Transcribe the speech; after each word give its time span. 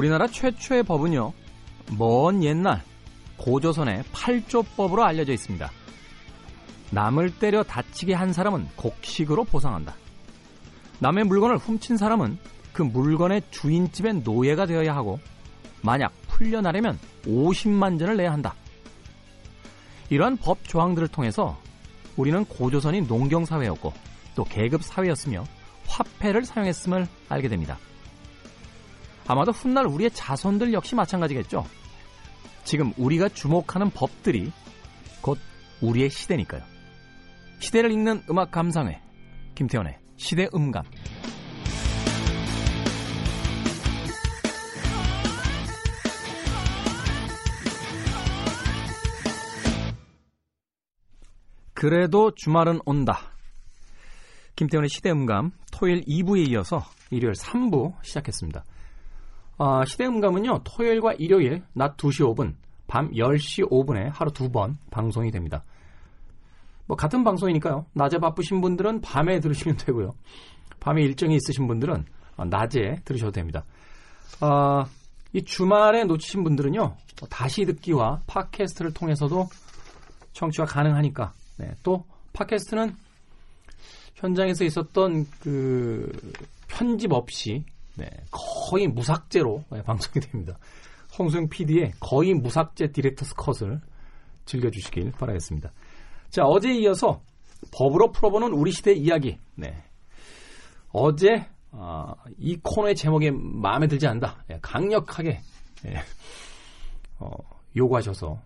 우리나라 0.00 0.26
최초의 0.26 0.84
법은요, 0.84 1.30
먼 1.98 2.42
옛날 2.42 2.82
고조선의 3.36 4.04
8조법으로 4.04 5.02
알려져 5.02 5.34
있습니다. 5.34 5.70
남을 6.90 7.38
때려 7.38 7.62
다치게 7.62 8.14
한 8.14 8.32
사람은 8.32 8.66
곡식으로 8.76 9.44
보상한다. 9.44 9.94
남의 11.00 11.24
물건을 11.24 11.58
훔친 11.58 11.98
사람은 11.98 12.38
그 12.72 12.80
물건의 12.80 13.42
주인집의 13.50 14.22
노예가 14.24 14.64
되어야 14.64 14.96
하고 14.96 15.20
만약 15.82 16.14
풀려나려면 16.28 16.98
50만 17.26 17.98
전을 17.98 18.16
내야 18.16 18.32
한다. 18.32 18.54
이러한 20.08 20.38
법 20.38 20.64
조항들을 20.64 21.08
통해서 21.08 21.58
우리는 22.16 22.42
고조선이 22.46 23.02
농경사회였고 23.02 23.92
또 24.34 24.44
계급사회였으며 24.44 25.44
화폐를 25.86 26.46
사용했음을 26.46 27.06
알게 27.28 27.48
됩니다. 27.48 27.76
아마도 29.30 29.52
훗날 29.52 29.86
우리의 29.86 30.10
자손들 30.10 30.72
역시 30.72 30.96
마찬가지겠죠. 30.96 31.64
지금 32.64 32.92
우리가 32.96 33.28
주목하는 33.28 33.90
법들이 33.90 34.50
곧 35.20 35.38
우리의 35.80 36.10
시대니까요. 36.10 36.60
시대를 37.60 37.92
읽는 37.92 38.24
음악 38.28 38.50
감상회 38.50 39.00
김태원의 39.54 39.98
시대 40.16 40.48
음감 40.52 40.82
그래도 51.72 52.32
주말은 52.34 52.80
온다. 52.84 53.30
김태훈의 54.56 54.88
시대음감 54.88 55.52
토요일 55.70 56.02
2부에 56.04 56.50
이어서 56.50 56.84
일요일 57.10 57.34
3부 57.34 57.94
시작했습니다. 58.02 58.64
아, 59.62 59.84
시대음감은요 59.84 60.62
토요일과 60.64 61.12
일요일 61.18 61.62
낮 61.74 61.94
2시 61.98 62.24
5분, 62.34 62.54
밤 62.88 63.10
10시 63.12 63.68
5분에 63.70 64.10
하루 64.10 64.32
두 64.32 64.48
번 64.50 64.78
방송이 64.90 65.30
됩니다. 65.30 65.62
뭐 66.86 66.96
같은 66.96 67.22
방송이니까요. 67.22 67.84
낮에 67.92 68.16
바쁘신 68.18 68.62
분들은 68.62 69.02
밤에 69.02 69.38
들으시면 69.38 69.76
되고요. 69.84 70.14
밤에 70.80 71.02
일정이 71.02 71.36
있으신 71.36 71.66
분들은 71.66 72.06
낮에 72.48 73.02
들으셔도 73.04 73.32
됩니다. 73.32 73.64
아, 74.40 74.86
이 75.34 75.42
주말에 75.42 76.04
놓치신 76.04 76.42
분들은요. 76.42 76.96
다시 77.28 77.66
듣기와 77.66 78.22
팟캐스트를 78.26 78.94
통해서도 78.94 79.46
청취가 80.32 80.64
가능하니까 80.64 81.34
네, 81.58 81.74
또 81.82 82.02
팟캐스트는 82.32 82.96
현장에서 84.14 84.64
있었던 84.64 85.26
그 85.40 86.10
편집 86.66 87.12
없이 87.12 87.62
네, 88.00 88.08
거의 88.30 88.88
무삭제로 88.88 89.62
네, 89.70 89.82
방송이 89.84 90.24
됩니다. 90.24 90.58
홍수영 91.18 91.50
PD의 91.50 91.92
거의 92.00 92.32
무삭제 92.32 92.90
디렉터스 92.92 93.34
컷을 93.34 93.80
즐겨주시길 94.46 95.12
바라겠습니다. 95.12 95.70
자, 96.30 96.44
어제에 96.44 96.78
이어서 96.78 97.20
법으로 97.72 98.10
풀어보는 98.12 98.52
우리 98.52 98.72
시대 98.72 98.92
이야기. 98.92 99.38
네. 99.54 99.84
어제 100.92 101.46
어, 101.72 102.14
이 102.38 102.56
코너의 102.62 102.96
제목이 102.96 103.30
마음에 103.32 103.86
들지 103.86 104.06
않다. 104.06 104.44
네, 104.48 104.58
강력하게 104.62 105.40
네, 105.82 105.96
어, 107.18 107.30
요구하셔서 107.76 108.40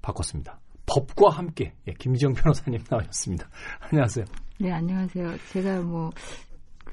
바꿨습니다. 0.00 0.58
법과 0.86 1.30
함께 1.30 1.74
예, 1.86 1.92
김지영 1.92 2.32
변호사님 2.32 2.80
나오셨습니다. 2.88 3.48
안녕하세요. 3.90 4.24
네, 4.58 4.72
안녕하세요. 4.72 5.36
제가 5.52 5.82
뭐 5.82 6.10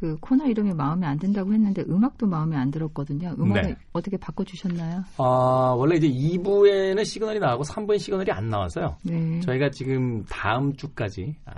그 0.04 0.18
코너 0.20 0.46
이름이 0.48 0.74
마음에 0.74 1.08
안 1.08 1.18
든다고 1.18 1.54
했는데 1.54 1.82
음악도 1.88 2.28
마음에 2.28 2.58
안 2.58 2.70
들었거든요. 2.72 3.38
음악을 3.40 3.62
네. 3.62 3.76
어떻게 3.94 4.18
바꿔주셨나요? 4.18 5.06
아, 5.16 5.76
원래 5.78 5.96
이제 5.96 6.10
2부에는 6.10 7.06
시그널이 7.06 7.40
나가고 7.40 7.64
3부엔 7.64 8.00
시그널이 8.00 8.30
안 8.30 8.50
나와서요. 8.50 8.98
네. 9.04 9.40
저희가 9.40 9.70
지금 9.70 10.26
다음 10.26 10.76
주까지 10.76 11.38
아, 11.46 11.54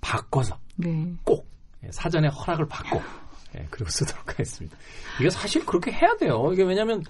바꿔서 0.00 0.56
네. 0.76 1.12
꼭 1.22 1.46
예, 1.84 1.88
사전에 1.90 2.28
허락을 2.28 2.64
받고 2.66 2.98
예, 3.58 3.66
그리고 3.68 3.90
쓰도록 3.90 4.26
하겠습니다. 4.30 4.74
이게 5.20 5.28
사실 5.28 5.62
그렇게 5.66 5.92
해야 5.92 6.16
돼요. 6.16 6.48
이게 6.50 6.62
왜냐하면 6.62 7.04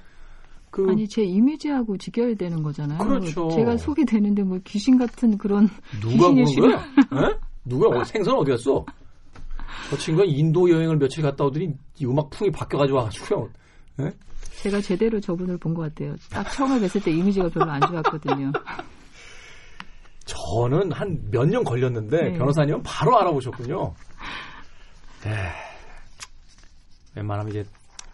그 0.73 0.85
아니 0.91 1.07
제 1.07 1.23
이미지하고 1.23 1.97
직결되는 1.97 2.61
거잖아요. 2.61 2.99
그렇죠. 2.99 3.51
제가 3.51 3.77
속이 3.77 4.05
되는데 4.05 4.43
뭐 4.43 4.59
귀신 4.65 4.99
같은 4.99 5.39
그런 5.39 5.69
누가 6.01 6.27
보는 6.27 6.45
거야? 6.45 6.79
에? 6.79 7.39
누가 7.65 7.87
어, 7.87 8.03
생선 8.03 8.35
어디 8.35 8.51
갔어? 8.51 8.85
저 9.93 9.99
친구가 9.99 10.25
인도 10.27 10.71
여행을 10.71 10.97
며칠 10.97 11.23
갔다 11.23 11.45
오더니 11.45 11.69
이 11.99 12.07
음악 12.07 12.31
풍이 12.31 12.51
바뀌어가지고 12.51 12.97
와가지고요. 12.97 13.51
에? 14.01 14.11
제가 14.63 14.81
제대로 14.81 15.21
저분을 15.21 15.59
본 15.59 15.75
것 15.75 15.83
같아요. 15.83 16.17
딱 16.31 16.51
처음에 16.51 16.81
뵀을 16.81 17.05
때 17.05 17.11
이미지가 17.11 17.51
별로 17.51 17.71
안 17.71 17.79
좋았거든요. 17.83 18.53
저는 20.25 20.93
한 20.93 21.19
몇 21.31 21.45
년 21.47 21.63
걸렸는데 21.63 22.23
네. 22.31 22.39
변호사님은 22.39 22.83
바로 22.85 23.19
알아보셨군요. 23.21 23.95
에 25.27 25.31
웬만하면 27.15 27.51
이제 27.51 27.65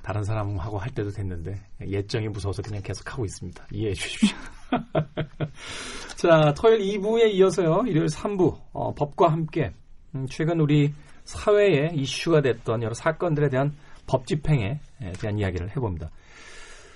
다른 0.03 0.25
사람하고 0.25 0.79
할 0.79 0.91
때도 0.91 1.11
됐는데 1.11 1.61
예정이 1.87 2.27
무서워서 2.29 2.61
그냥 2.63 2.83
계속 2.83 3.09
하고 3.13 3.25
있습니다. 3.25 3.67
이해해 3.71 3.95
주십시오. 3.95 4.37
자, 6.17 6.53
토요일 6.57 6.99
2부에 6.99 7.31
이어서요. 7.35 7.85
일요일 7.87 8.07
3부 8.07 8.59
어, 8.73 8.93
법과 8.95 9.31
함께 9.31 9.73
음, 10.17 10.27
최근 10.29 10.59
우리 10.61 10.93
사회에 11.29 11.91
이슈가 11.95 12.41
됐던 12.41 12.83
여러 12.83 12.95
사건들에 12.95 13.51
대한 13.51 13.77
법 14.07 14.27
집행에 14.27 14.81
대한 15.21 15.39
이야기를 15.39 15.71
해봅니다. 15.77 16.11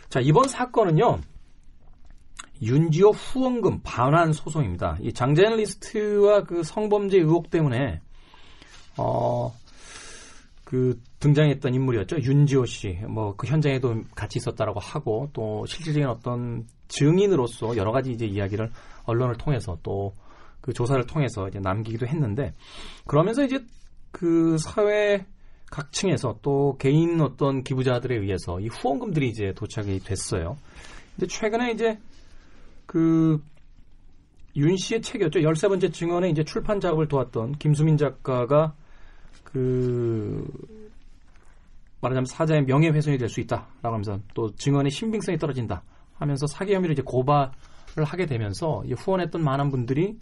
자, 0.09 0.21
이번 0.21 0.49
사건은요. 0.49 1.21
윤지호 2.63 3.11
후원금 3.11 3.81
반환 3.83 4.33
소송입니다. 4.33 4.97
이 5.03 5.13
장재현 5.13 5.57
리스트와 5.57 6.45
그 6.45 6.63
성범죄 6.63 7.19
의혹 7.19 7.51
때문에 7.51 8.01
어, 8.97 9.53
그 10.65 10.99
등장했던 11.21 11.75
인물이었죠. 11.75 12.17
윤지호 12.23 12.65
씨. 12.65 12.99
뭐 13.09 13.35
그 13.37 13.47
현장에도 13.47 14.03
같이 14.15 14.39
있었다라고 14.39 14.81
하고 14.81 15.29
또 15.35 15.67
실질적인 15.67 16.09
어떤 16.09 16.65
증인으로서 16.89 17.77
여러 17.77 17.93
가지 17.93 18.13
이제 18.13 18.25
이야기를 18.25 18.71
언론을 19.05 19.37
통해서 19.37 19.77
또 19.83 20.15
그 20.63 20.73
조사를 20.73 21.05
통해서 21.07 21.49
이제 21.49 21.59
남기기도 21.59 22.07
했는데 22.07 22.55
그러면서 23.07 23.43
이제 23.43 23.63
그 24.13 24.57
사회 24.59 25.27
각층에서 25.71 26.39
또 26.43 26.77
개인 26.79 27.21
어떤 27.21 27.65
기부자들에 27.65 28.17
의해서 28.17 28.61
이 28.61 28.69
후원금들이 28.69 29.29
이제 29.29 29.53
도착이 29.55 30.01
됐어요. 30.01 30.57
근데 31.17 31.27
최근에 31.27 31.73
이제 31.73 31.99
그 32.87 33.43
윤 34.55 34.77
씨의 34.77 35.01
책이었죠. 35.01 35.41
13번째 35.41 35.93
증언에 35.93 36.29
이제 36.29 36.45
출판 36.45 36.81
작업을 36.81 37.09
도왔던 37.09 37.53
김수민 37.53 37.97
작가가 37.97 38.75
그 39.45 40.47
말하자면 42.01 42.27
사자의 42.27 42.65
명예훼손이 42.65 43.17
될 43.17 43.29
수 43.29 43.41
있다라고 43.41 43.89
하면서 43.89 44.19
또 44.35 44.55
증언의 44.55 44.91
신빙성이 44.91 45.39
떨어진다 45.39 45.83
하면서 46.15 46.47
사기 46.47 46.75
혐의로 46.75 46.93
이제 46.93 47.03
고발을 47.03 48.05
하게 48.05 48.27
되면서 48.27 48.83
후원했던 48.97 49.43
많은 49.43 49.71
분들이 49.71 50.19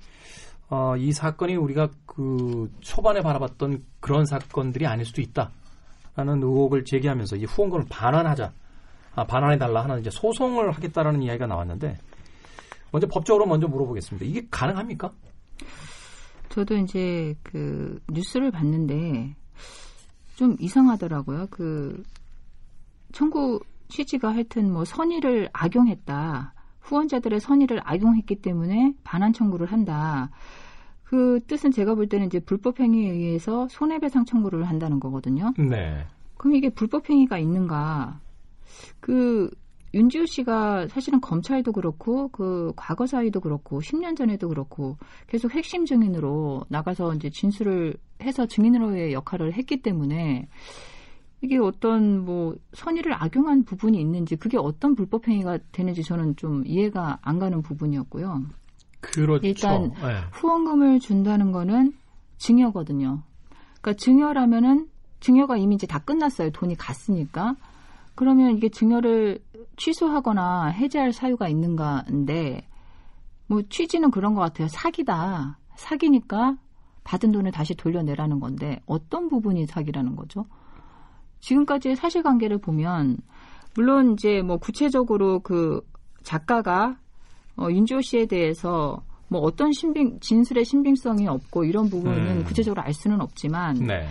어, 0.71 0.97
이 0.97 1.13
사건이 1.13 1.57
우리가 1.57 1.91
그 2.07 2.71
초반에 2.81 3.21
바라봤던 3.23 3.85
그런 3.99 4.25
사건들이 4.25 4.87
아닐 4.87 5.05
수도 5.05 5.21
있다라는 5.21 6.43
의혹을 6.43 6.85
제기하면서 6.85 7.37
이 7.37 7.45
후원금을 7.45 7.87
반환하자, 7.91 8.53
아, 9.17 9.27
반환해달라 9.27 9.83
하는 9.83 9.99
이제 9.99 10.11
소송을 10.11 10.71
하겠다라는 10.71 11.23
이야기가 11.23 11.47
나왔는데 11.47 11.99
먼저 12.93 13.09
법적으로 13.09 13.47
먼저 13.47 13.67
물어보겠습니다. 13.67 14.25
이게 14.25 14.47
가능합니까? 14.49 15.13
저도 16.51 16.77
이제 16.77 17.35
그 17.43 18.01
뉴스를 18.09 18.53
봤는데 18.53 19.35
좀 20.37 20.57
이상하더라고요. 20.61 21.49
그 21.51 22.03
청구 23.13 23.61
취지가 23.89 24.33
하여튼 24.33 24.73
뭐 24.73 24.85
선의를 24.85 25.51
악용했다. 25.53 26.55
후원자들의 26.81 27.41
선의를 27.41 27.81
악용했기 27.85 28.37
때문에 28.37 28.95
반환 29.05 29.33
청구를 29.33 29.67
한다. 29.67 30.31
그 31.05 31.41
뜻은 31.47 31.73
제가 31.73 31.95
볼 31.95 32.09
때는 32.09 32.27
이제 32.27 32.39
불법 32.39 32.79
행위에 32.81 33.11
의해서 33.11 33.67
손해배상 33.69 34.25
청구를 34.25 34.69
한다는 34.69 35.01
거거든요. 35.01 35.53
네. 35.59 36.05
그럼 36.37 36.55
이게 36.55 36.71
불법 36.71 37.11
행위가 37.11 37.39
있는가? 37.39 38.21
그 39.01 39.51
윤지호 39.93 40.27
씨가 40.27 40.89
사실은 40.89 41.21
검찰도 41.21 41.73
그렇고 41.73 42.29
그 42.29 42.73
과거 42.77 43.07
사위도 43.07 43.41
그렇고 43.41 43.81
10년 43.81 44.17
전에도 44.17 44.49
그렇고 44.49 44.97
계속 45.27 45.53
핵심 45.53 45.85
증인으로 45.85 46.65
나가서 46.69 47.15
이제 47.15 47.29
진술을 47.29 47.97
해서 48.23 48.47
증인으로의 48.47 49.13
역할을 49.13 49.55
했기 49.55 49.83
때문에 49.83 50.49
이게 51.43 51.59
어떤 51.59 52.25
뭐 52.25 52.55
선의를 52.75 53.15
악용한 53.15 53.65
부분이 53.65 53.99
있는지 53.99 54.37
그게 54.37 54.59
어떤 54.59 54.95
불법 54.95 55.27
행위가 55.27 55.59
되는지 55.73 56.03
저는 56.03 56.37
좀 56.37 56.67
이해가 56.67 57.19
안 57.23 57.39
가는 57.39 57.63
부분이었고요. 57.63 58.43
그렇죠. 59.01 59.47
일단 59.47 59.93
네. 59.95 60.21
후원금을 60.33 61.01
준다는 61.01 61.53
거는 61.53 61.95
증여거든요. 62.37 63.23
그러니까 63.81 63.95
증여라면은 63.95 64.89
증여가 65.21 65.57
이미 65.57 65.77
이제 65.77 65.87
다 65.87 65.99
끝났어요. 65.99 66.51
돈이 66.51 66.77
갔으니까. 66.77 67.57
그러면 68.15 68.57
이게 68.57 68.69
증여를 68.69 69.43
취소하거나 69.77 70.67
해제할 70.67 71.13
사유가 71.13 71.49
있는가인데 71.49 72.67
뭐 73.47 73.63
취지는 73.69 74.11
그런 74.11 74.35
것 74.35 74.43
같아요. 74.43 74.69
사기다. 74.69 75.59
사기니까 75.77 76.59
받은 77.05 77.33
돈을 77.33 77.51
다시 77.53 77.75
돌려내라는 77.75 78.41
건데 78.41 78.81
어떤 78.85 79.29
부분이 79.29 79.67
사기라는 79.67 80.17
거죠? 80.17 80.45
지금까지의 81.41 81.97
사실관계를 81.97 82.59
보면 82.59 83.19
물론 83.75 84.13
이제 84.13 84.43
뭐 84.43 84.59
구체적으로 84.59 85.41
그 85.41 85.81
작가가 86.23 86.97
어, 87.57 87.69
윤지호 87.71 88.01
씨에 88.01 88.27
대해서 88.27 89.03
뭐 89.29 89.41
어떤 89.41 89.73
신빙 89.73 90.19
진술의 90.21 90.65
신빙성이 90.65 91.29
없고 91.29 91.65
이런 91.65 91.89
부분은 91.89 92.39
음. 92.39 92.45
구체적으로 92.45 92.83
알 92.83 92.93
수는 92.93 93.21
없지만 93.21 93.75
네. 93.75 94.07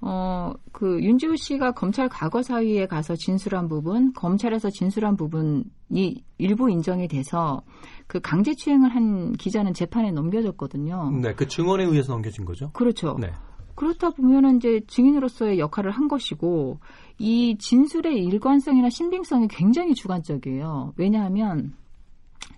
어, 0.00 0.52
그 0.72 1.02
윤지호 1.02 1.36
씨가 1.36 1.72
검찰 1.72 2.08
과거 2.08 2.42
사위에 2.42 2.86
가서 2.86 3.16
진술한 3.16 3.68
부분, 3.68 4.12
검찰에서 4.12 4.68
진술한 4.68 5.16
부분이 5.16 6.24
일부 6.36 6.70
인정이 6.70 7.08
돼서 7.08 7.62
그 8.06 8.20
강제 8.20 8.54
추행을 8.54 8.94
한 8.94 9.32
기자는 9.32 9.72
재판에 9.72 10.10
넘겨졌거든요. 10.10 11.10
네, 11.22 11.34
그 11.34 11.48
증언에 11.48 11.84
의해서 11.84 12.12
넘겨진 12.12 12.44
거죠. 12.44 12.70
그렇죠. 12.72 13.16
네. 13.18 13.32
그렇다 13.74 14.10
보면은 14.10 14.56
이제 14.56 14.80
증인으로서의 14.86 15.58
역할을 15.58 15.90
한 15.90 16.08
것이고 16.08 16.78
이 17.18 17.56
진술의 17.58 18.24
일관성이나 18.24 18.90
신빙성이 18.90 19.48
굉장히 19.48 19.94
주관적이에요. 19.94 20.94
왜냐하면 20.96 21.74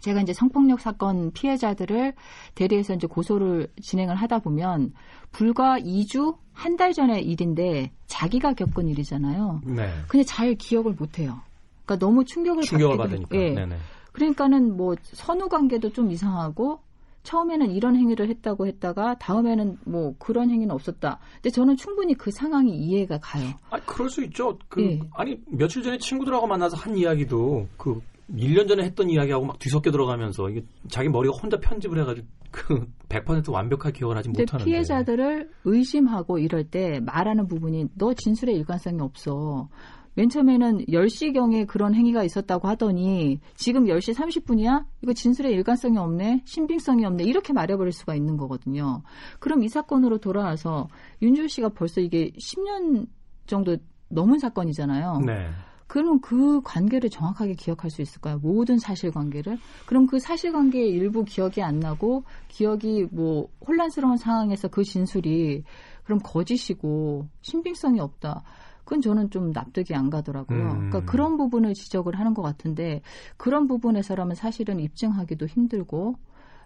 제가 0.01 0.21
이제 0.21 0.33
성폭력 0.33 0.81
사건 0.81 1.31
피해자들을 1.33 2.15
대리해서 2.55 2.95
이제 2.95 3.07
고소를 3.07 3.69
진행을 3.81 4.15
하다 4.17 4.41
보면 4.41 4.93
불과 5.33 5.79
2주 5.79 6.37
한 6.53 6.77
달 6.77 6.93
전의 6.95 7.25
일인데 7.27 7.93
자기가 8.07 8.55
겪은 8.55 8.89
일이잖아요. 8.89 9.61
네. 9.65 9.91
근데 10.09 10.25
잘 10.25 10.55
기억을 10.55 10.93
못 10.95 11.19
해요. 11.19 11.41
그러니까 11.85 12.05
너무 12.07 12.25
충격을, 12.25 12.63
충격을 12.63 12.97
받게. 12.97 13.11
되니까. 13.15 13.37
예. 13.37 13.51
네네. 13.55 13.77
그러니까는 14.13 14.77
뭐 14.77 14.95
선후 15.03 15.49
관계도 15.49 15.93
좀 15.93 16.11
이상하고 16.11 16.81
처음에는 17.27 17.73
이런 17.73 17.97
행위를 17.97 18.29
했다고 18.29 18.67
했다가 18.69 19.19
다음에는 19.19 19.79
뭐 19.85 20.15
그런 20.19 20.49
행위는 20.49 20.73
없었다. 20.73 21.19
근데 21.35 21.51
저는 21.51 21.77
충분히 21.77 22.15
그 22.15 22.31
상황이 22.31 22.71
이해가 22.71 23.19
가요. 23.21 23.49
아, 23.71 23.81
그럴 23.81 24.09
수 24.09 24.23
있죠. 24.25 24.57
그 24.69 24.83
예. 24.83 25.01
아니 25.13 25.37
며칠 25.49 25.83
전에 25.83 25.99
친구들하고 25.99 26.47
만나서 26.47 26.77
한 26.77 26.97
이야기도 26.97 27.67
그 27.77 28.01
1년 28.33 28.69
전에 28.69 28.85
했던 28.85 29.11
이야기하고 29.11 29.45
막 29.45 29.59
뒤섞여 29.59 29.91
들어가면서 29.91 30.49
이게 30.51 30.65
자기 30.89 31.09
머리가 31.09 31.37
혼자 31.37 31.59
편집을 31.59 32.01
해가지고 32.01 32.27
그 32.53 32.87
100% 33.09 33.53
완벽하게 33.53 33.99
기억을 33.99 34.17
하지 34.17 34.29
못하는데. 34.29 34.65
피해자들을 34.65 35.51
의심하고 35.65 36.39
이럴 36.39 36.65
때 36.65 37.01
말하는 37.01 37.49
부분이 37.49 37.89
너 37.95 38.15
진술의 38.15 38.55
일관성이 38.57 39.01
없어. 39.01 39.69
맨 40.17 40.31
처음에는 40.31 40.87
10시경에 40.87 41.67
그런 41.67 41.95
행위가 41.95 42.25
있었다고 42.25 42.69
하더니 42.69 43.39
지금 43.55 43.85
10시 43.85 44.15
30분이야? 44.15 44.87
이거 45.03 45.13
진술의 45.13 45.53
일관성이 45.53 45.99
없네? 45.99 46.43
신빙성이 46.47 47.05
없네? 47.05 47.25
이렇게 47.25 47.53
말해버릴 47.53 47.93
수가 47.93 48.15
있는 48.15 48.39
거거든요. 48.39 49.03
그럼 49.41 49.63
이 49.63 49.69
사건으로 49.69 50.17
돌아와서 50.19 50.89
윤주 51.21 51.49
씨가 51.49 51.69
벌써 51.69 52.01
이게 52.01 52.31
10년 52.31 53.07
정도 53.47 53.77
넘은 54.09 54.39
사건이잖아요. 54.39 55.21
네. 55.27 55.51
그러면 55.87 56.21
그 56.21 56.63
관계를 56.63 57.11
정확하게 57.11 57.53
기억할 57.53 57.91
수 57.91 58.01
있을까요? 58.01 58.39
모든 58.39 58.79
사실관계를? 58.79 59.59
그럼 59.85 60.07
그 60.07 60.19
사실관계의 60.19 60.89
일부 60.89 61.25
기억이 61.25 61.63
안 61.63 61.79
나고 61.79 62.25
기억이 62.49 63.07
뭐 63.13 63.49
혼란스러운 63.67 64.17
상황에서 64.17 64.69
그 64.69 64.83
진술이 64.83 65.63
그럼 66.05 66.21
거짓이고 66.23 67.29
신빙성이 67.43 68.01
없다. 68.01 68.43
그건 68.87 69.01
저는 69.01 69.31
좀 69.31 69.51
납득이 69.51 69.97
안 69.97 70.11
가더라고요. 70.11 70.59
음. 70.59 70.91
그러니까 70.91 71.05
그런 71.05 71.37
부분을 71.37 71.75
지적을 71.75 72.19
하는 72.19 72.35
것 72.35 72.43
같은데 72.43 73.03
그런 73.37 73.67
부분에서라면 73.67 74.37
사실은 74.37 74.79
입증하기도 74.79 75.47
힘들고 75.47 76.15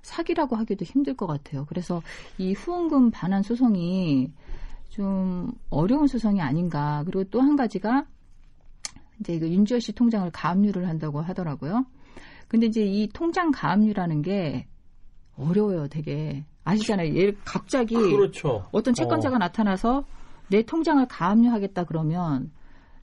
사기라고 0.03 0.55
하기도 0.55 0.85
힘들 0.85 1.17
것 1.17 1.27
같아요. 1.27 1.65
그래서 1.67 2.03
이 2.37 2.53
후원금 2.53 3.11
반환 3.11 3.43
소송이 3.43 4.31
좀 4.91 5.51
어려운 5.71 6.07
소송이 6.07 6.43
아닌가. 6.43 7.03
그리고 7.07 7.25
또 7.25 7.41
한 7.41 7.57
가지가 7.57 8.05
이제 9.21 9.39
그 9.39 9.49
윤지호 9.49 9.81
씨 9.81 9.93
통장을 9.93 10.31
가압류를 10.31 10.89
한다고 10.89 11.23
하더라고요. 11.23 11.87
근데 12.49 12.67
이제 12.67 12.83
이 12.83 13.09
통장 13.09 13.51
가압류라는 13.51 14.21
게 14.21 14.67
어려워요, 15.37 15.89
되게. 15.89 16.45
아시잖아요. 16.65 17.17
얘 17.17 17.33
갑자기 17.47 17.95
그렇죠. 17.95 18.67
어떤 18.73 18.93
채권자가 18.93 19.37
어. 19.37 19.39
나타나서 19.39 20.05
내 20.51 20.63
통장을 20.63 21.05
가압류하겠다 21.07 21.85
그러면 21.85 22.51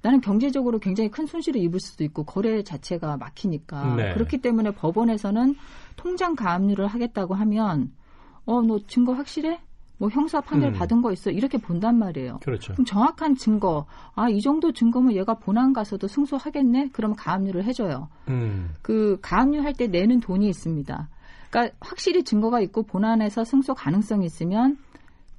나는 0.01 0.21
경제적으로 0.21 0.79
굉장히 0.79 1.09
큰 1.09 1.25
손실을 1.25 1.59
입을 1.61 1.79
수도 1.79 2.03
있고 2.03 2.23
거래 2.23 2.61
자체가 2.63 3.17
막히니까 3.17 3.95
네. 3.95 4.13
그렇기 4.13 4.37
때문에 4.39 4.71
법원에서는 4.71 5.55
통장 5.95 6.35
가압류를 6.35 6.87
하겠다고 6.87 7.33
하면 7.33 7.91
어 8.45 8.61
너 8.61 8.79
증거 8.87 9.13
확실해? 9.13 9.59
뭐 9.99 10.09
형사 10.09 10.39
판결 10.41 10.69
음. 10.69 10.73
받은 10.77 11.01
거 11.01 11.11
있어? 11.11 11.31
이렇게 11.31 11.57
본단 11.57 11.97
말이에요. 11.97 12.39
그렇죠. 12.43 12.73
그럼 12.73 12.85
정확한 12.85 13.35
증거, 13.35 13.87
아, 14.13 14.29
이 14.29 14.39
정도 14.41 14.71
증거면 14.71 15.13
얘가 15.15 15.33
본안 15.33 15.73
가서도 15.73 16.07
승소하겠네? 16.07 16.89
그러면 16.93 17.15
가압류를 17.17 17.63
해줘요. 17.65 18.07
음. 18.27 18.69
그 18.83 19.17
가압류 19.23 19.61
할 19.63 19.73
때 19.73 19.87
내는 19.87 20.19
돈이 20.19 20.47
있습니다. 20.49 21.09
그러니까 21.49 21.75
확실히 21.81 22.23
증거가 22.23 22.61
있고 22.61 22.83
본안에서 22.83 23.43
승소 23.43 23.73
가능성이 23.73 24.27
있으면 24.27 24.77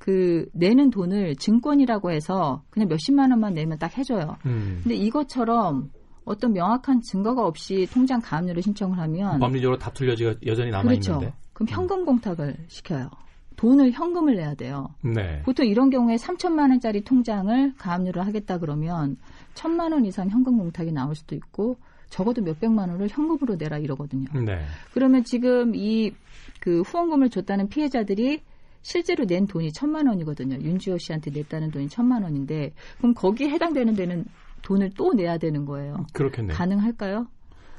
그 0.08 0.46
내는 0.54 0.88
돈을 0.88 1.36
증권이라고 1.36 2.10
해서 2.12 2.62
그냥 2.70 2.88
몇십만 2.88 3.30
원만 3.30 3.52
내면 3.52 3.78
딱 3.78 3.98
해줘요. 3.98 4.38
음. 4.46 4.80
근데 4.82 4.94
이것처럼 4.94 5.90
어떤 6.24 6.54
명확한 6.54 7.02
증거가 7.02 7.46
없이 7.46 7.86
통장 7.92 8.18
가압류를 8.22 8.62
신청을 8.62 8.98
하면 8.98 9.38
법리적으로 9.38 9.76
다툴 9.76 10.08
여지가 10.08 10.36
여전히 10.46 10.70
남아 10.70 10.84
그렇죠. 10.84 11.12
있는데. 11.12 11.34
그럼 11.52 11.68
현금 11.68 12.06
공탁을 12.06 12.56
시켜요. 12.68 13.10
돈을 13.56 13.90
현금을 13.92 14.36
내야 14.36 14.54
돼요. 14.54 14.88
네. 15.02 15.42
보통 15.42 15.66
이런 15.66 15.90
경우에 15.90 16.16
3천만 16.16 16.70
원짜리 16.70 17.04
통장을 17.04 17.74
가압류를 17.76 18.24
하겠다 18.24 18.56
그러면 18.56 19.18
천만 19.52 19.92
원 19.92 20.06
이상 20.06 20.30
현금 20.30 20.56
공탁이 20.56 20.90
나올 20.90 21.16
수도 21.16 21.34
있고 21.34 21.76
적어도 22.08 22.40
몇백만 22.40 22.88
원을 22.88 23.08
현금으로 23.10 23.56
내라 23.56 23.76
이러거든요. 23.76 24.24
네. 24.42 24.62
그러면 24.94 25.22
지금 25.24 25.74
이 25.74 26.12
그 26.60 26.82
후원금을 26.82 27.30
줬다는 27.30 27.68
피해자들이 27.68 28.40
실제로 28.88 29.26
낸 29.26 29.46
돈이 29.46 29.70
천만 29.74 30.06
원이거든요. 30.06 30.56
윤지호 30.62 30.96
씨한테 30.96 31.30
냈다는 31.30 31.70
돈이 31.70 31.90
천만 31.90 32.22
원인데 32.22 32.72
그럼 32.96 33.12
거기에 33.12 33.50
해당되는 33.50 33.92
데는 33.94 34.24
돈을 34.62 34.92
또 34.96 35.12
내야 35.12 35.36
되는 35.36 35.66
거예요. 35.66 36.06
그렇겠네요. 36.14 36.56
가능할까요? 36.56 37.26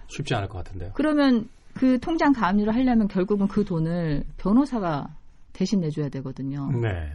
쉽지 0.08 0.36
않을 0.36 0.48
것 0.50 0.60
같은데요. 0.60 0.92
그러면 0.94 1.50
그 1.74 2.00
통장 2.00 2.32
가압류를 2.32 2.76
하려면 2.76 3.08
결국은 3.08 3.48
그 3.48 3.66
돈을 3.66 4.24
변호사가 4.38 5.08
대신 5.52 5.80
내줘야 5.80 6.10
되거든요. 6.10 6.70
네. 6.80 7.12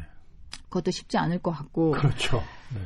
그것도 0.65 0.91
쉽지 0.91 1.17
않을 1.17 1.39
것 1.39 1.53
같고 1.53 1.93
그렇죠. 1.93 2.39
네. 2.75 2.81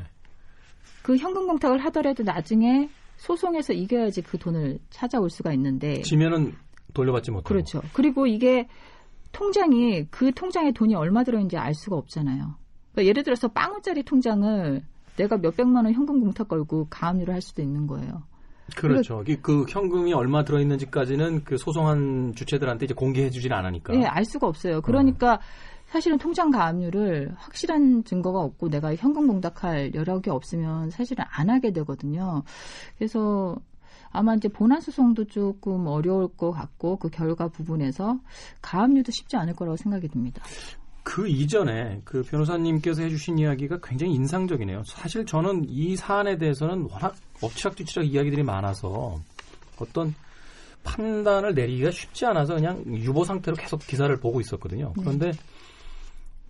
그 1.03 1.17
현금 1.17 1.47
공탁을 1.47 1.79
하더라도 1.87 2.23
나중에 2.23 2.91
소송에서 3.17 3.73
이겨야지 3.73 4.21
그 4.21 4.37
돈을 4.37 4.79
찾아올 4.91 5.31
수가 5.31 5.55
있는데 5.55 6.03
지면은 6.03 6.55
돌려받지 6.93 7.31
못하고. 7.31 7.49
그렇죠. 7.49 7.81
그리고 7.95 8.27
이게 8.27 8.69
통장이 9.33 10.07
그 10.11 10.33
통장에 10.33 10.73
돈이 10.73 10.95
얼마 10.95 11.25
들어있는지 11.25 11.57
알 11.57 11.75
수가 11.75 11.97
없잖아요. 11.97 12.55
그러니까 12.93 13.09
예를 13.09 13.23
들어서 13.23 13.49
빵원짜리 13.49 14.03
통장을 14.03 14.83
내가 15.17 15.37
몇백만 15.37 15.85
원 15.85 15.95
현금 15.95 16.21
공탁 16.21 16.49
걸고 16.49 16.87
가압류를 16.91 17.35
할 17.35 17.43
수도 17.43 17.63
있는 17.63 17.87
거예요. 17.87 18.23
그렇죠. 18.77 19.25
이그 19.27 19.67
현금이 19.69 20.13
얼마 20.13 20.45
들어있는지까지는 20.45 21.45
그 21.45 21.57
소송한 21.57 22.35
주체들한테 22.35 22.85
이제 22.85 22.95
공개해주지는 22.95 23.57
않으니까. 23.57 23.95
예, 23.95 24.05
알 24.05 24.25
수가 24.25 24.47
없어요. 24.47 24.83
그러니까 24.83 25.41
사실은 25.87 26.19
통장 26.19 26.51
가압류를 26.51 27.33
확실한 27.37 28.05
증거가 28.05 28.41
없고 28.41 28.69
내가 28.69 28.95
현금 28.95 29.27
공탁할 29.27 29.95
여력이 29.95 30.29
없으면 30.29 30.91
사실은 30.91 31.25
안 31.31 31.49
하게 31.49 31.73
되거든요. 31.73 32.43
그래서 32.99 33.57
아마 34.11 34.35
이제 34.35 34.49
본안 34.49 34.81
소송도 34.81 35.27
조금 35.27 35.87
어려울 35.87 36.29
것 36.29 36.51
같고 36.51 36.97
그 36.97 37.09
결과 37.09 37.49
부분에서 37.49 38.19
가압류도 38.63 39.13
쉽지 39.13 39.37
않을 39.37 39.55
거라고 39.55 39.77
생각이 39.77 40.09
듭니다. 40.09 40.43
그 41.03 41.27
이전에 41.27 42.03
그 42.05 42.23
변호사님께서 42.23 43.03
해주신 43.03 43.39
이야기가 43.39 43.79
굉장히 43.83 44.13
인상적이네요. 44.15 44.83
사실 44.85 45.25
저는 45.25 45.65
이 45.67 45.97
사안에 45.97 46.37
대해서는 46.37 46.87
워낙 46.91 47.15
엎치락뒤치락 47.41 48.07
이야기들이 48.07 48.43
많아서 48.43 49.19
어떤 49.79 50.15
판단을 50.85 51.55
내리기가 51.55 51.91
쉽지 51.91 52.27
않아서 52.27 52.55
그냥 52.55 52.85
유보 52.87 53.25
상태로 53.25 53.57
계속 53.57 53.81
기사를 53.87 54.15
보고 54.21 54.41
있었거든요. 54.41 54.93
그런데 54.99 55.33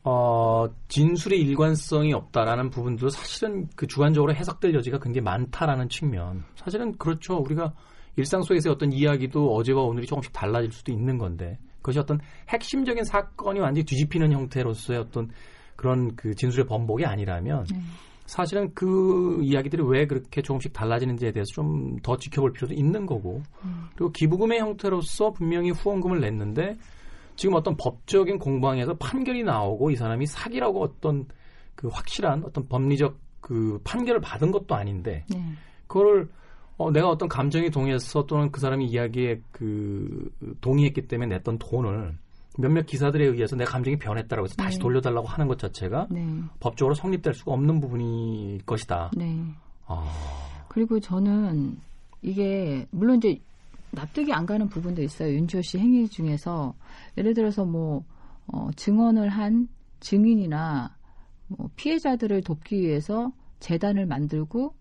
어, 0.05 0.67
진술의 0.89 1.41
일관성이 1.41 2.13
없다라는 2.15 2.71
부분도 2.71 3.09
사실은 3.09 3.69
그 3.77 3.87
주관적으로 3.87 4.35
해석될 4.35 4.75
여지가 4.75 4.99
굉장히 4.99 5.25
많다라는 5.25 5.89
측면. 5.89 6.45
사실은 6.55 6.97
그렇죠. 6.97 7.37
우리가 7.37 7.75
일상 8.17 8.43
속에서의 8.43 8.75
어떤 8.75 8.93
이야기도 8.93 9.55
어제와 9.55 9.83
오늘이 9.83 10.07
조금씩 10.07 10.33
달라질 10.33 10.73
수도 10.73 10.93
있는 10.93 11.19
건데 11.19 11.59
그것이 11.77 11.99
어떤 11.99 12.19
핵심적인 12.49 13.05
사건이 13.05 13.61
완전히 13.61 13.85
뒤집히는 13.85 14.33
형태로서의 14.33 14.99
어떤 14.99 15.31
그런 15.77 16.17
그 16.17 16.35
진술의 16.35 16.67
번복이 16.67 17.05
아니라면 17.05 17.65
네. 17.71 17.81
사실은 18.27 18.75
그 18.75 19.41
이야기들이 19.43 19.83
왜 19.87 20.07
그렇게 20.07 20.43
조금씩 20.43 20.73
달라지는지에 20.73 21.33
대해서 21.33 21.51
좀 21.53 21.99
더 22.03 22.17
지켜볼 22.17 22.53
필요도 22.53 22.75
있는 22.75 23.07
거고 23.07 23.43
음. 23.65 23.87
그리고 23.95 24.13
기부금의 24.13 24.59
형태로서 24.61 25.33
분명히 25.33 25.71
후원금을 25.71 26.21
냈는데 26.21 26.77
지금 27.39 27.55
어떤 27.55 27.77
법적인 27.77 28.41
공방에서 28.41 28.95
판결이 28.95 29.45
나오고 29.45 29.93
이 29.93 29.97
사람이 29.97 30.27
사기라고 30.27 30.83
어떤 30.83 31.25
그 31.77 31.87
확실한 31.87 32.43
어떤 32.45 32.67
법리적 32.67 33.17
그 33.41 33.81
판결을 33.85 34.21
받은 34.21 34.51
것도 34.51 34.75
아닌데 34.75 35.25
네. 35.31 35.41
그거를 35.87 36.29
어, 36.77 36.91
내가 36.91 37.09
어떤 37.09 37.29
감정이 37.29 37.71
동의해서 37.71 38.27
또는 38.27 38.51
그 38.51 38.61
사람이 38.61 38.87
이야기에 38.87 39.41
그 39.53 40.33
동의했기 40.61 41.07
때문에 41.07 41.37
냈던 41.37 41.59
돈을 41.59 42.19
몇몇 42.59 42.87
기사들에 42.87 43.25
의해서 43.25 43.55
내 43.55 43.65
감정이 43.65 43.97
변했다라고 44.01 44.47
해서 44.47 44.57
다시 44.57 44.79
네. 44.79 44.83
돌려달라고 44.83 45.29
하는 45.29 45.47
것 45.47 45.61
자체가 45.61 46.09
네. 46.11 46.27
법적으로 46.59 46.97
성립될 46.97 47.35
수가 47.35 47.53
없는 47.53 47.81
부분일 47.81 48.67
것이다. 48.67 49.13
네. 49.17 49.39
아, 49.87 50.05
그리고 50.67 50.99
저는 50.99 51.79
이게 52.21 52.85
물론 52.91 53.19
이제 53.19 53.41
납득이 53.91 54.33
안 54.33 54.47
가는 54.47 54.69
부분도 54.69 55.03
있어요. 55.03 55.35
윤지호 55.35 55.63
씨 55.63 55.79
행위 55.79 56.09
중에서 56.09 56.75
예를 57.17 57.35
들어서 57.35 57.65
뭐 57.65 58.05
어, 58.47 58.71
증언을 58.77 59.29
한 59.29 59.69
증인이나 60.01 60.97
뭐 61.49 61.71
피해자들을 61.77 62.43
돕기 62.43 62.81
위해서 62.81 63.33
재단을 63.61 64.07
만들고 64.07 64.75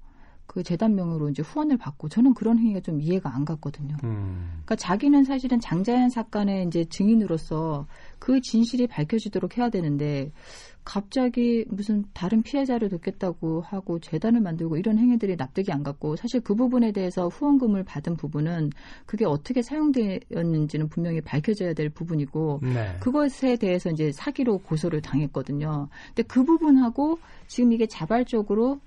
그 0.45 0.63
재단명으로 0.63 1.29
이제 1.29 1.43
후원을 1.43 1.77
받고 1.77 2.07
저는 2.09 2.33
그런 2.33 2.57
행위가 2.57 2.79
좀 2.79 3.01
이해가 3.01 3.35
안 3.35 3.43
갔거든요. 3.43 3.97
음, 4.03 4.47
그러니까 4.51 4.75
자기는 4.77 5.23
사실은 5.25 5.59
장자연 5.59 6.09
사건의 6.09 6.65
이제 6.65 6.85
증인으로서 6.85 7.85
그 8.17 8.39
진실이 8.41 8.87
밝혀지도록 8.87 9.57
해야 9.57 9.69
되는데 9.69 10.31
갑자기 10.87 11.65
무슨 11.67 12.05
다른 12.13 12.41
피해자를 12.41 12.87
돕겠다고 12.87 13.59
하고 13.59 13.99
재단을 13.99 14.39
만들고 14.39 14.77
이런 14.77 14.97
행위들이 14.97 15.35
납득이 15.35 15.69
안 15.73 15.83
갔고 15.83 16.15
사실 16.15 16.39
그 16.39 16.55
부분에 16.55 16.93
대해서 16.93 17.27
후원금을 17.27 17.83
받은 17.83 18.15
부분은 18.15 18.71
그게 19.05 19.25
어떻게 19.25 19.61
사용되었는지는 19.61 20.87
분명히 20.87 21.19
밝혀져야 21.19 21.73
될 21.73 21.89
부분이고 21.89 22.61
네. 22.63 22.95
그것에 23.01 23.57
대해서 23.57 23.89
이제 23.89 24.13
사기로 24.13 24.59
고소를 24.59 25.01
당했거든요. 25.01 25.89
근데 26.07 26.23
그 26.23 26.45
부분하고 26.45 27.19
지금 27.47 27.73
이게 27.73 27.85
자발적으로 27.85 28.79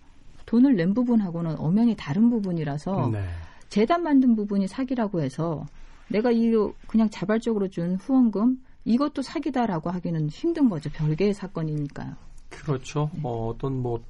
돈을 0.47 0.77
낸 0.77 0.95
부분하고는 0.95 1.57
엄연히 1.59 1.95
다른 1.99 2.31
부분이라서 2.31 3.11
네. 3.13 3.23
재단 3.69 4.03
만든 4.03 4.35
부분이 4.35 4.69
사기라고 4.69 5.21
해서 5.21 5.67
내가 6.09 6.31
이 6.31 6.51
그냥 6.87 7.11
자발적으로 7.11 7.69
준 7.69 7.97
후원금 7.97 8.57
이것도 8.85 9.23
사기다라고 9.23 9.91
하기는 9.91 10.29
힘든 10.31 10.69
거죠. 10.69 10.91
별개의 10.91 11.35
사건이니까요. 11.35 12.15
그렇죠. 12.49 13.11
뭐 13.15 13.49
어떤 13.49 13.81
뭐 13.81 14.03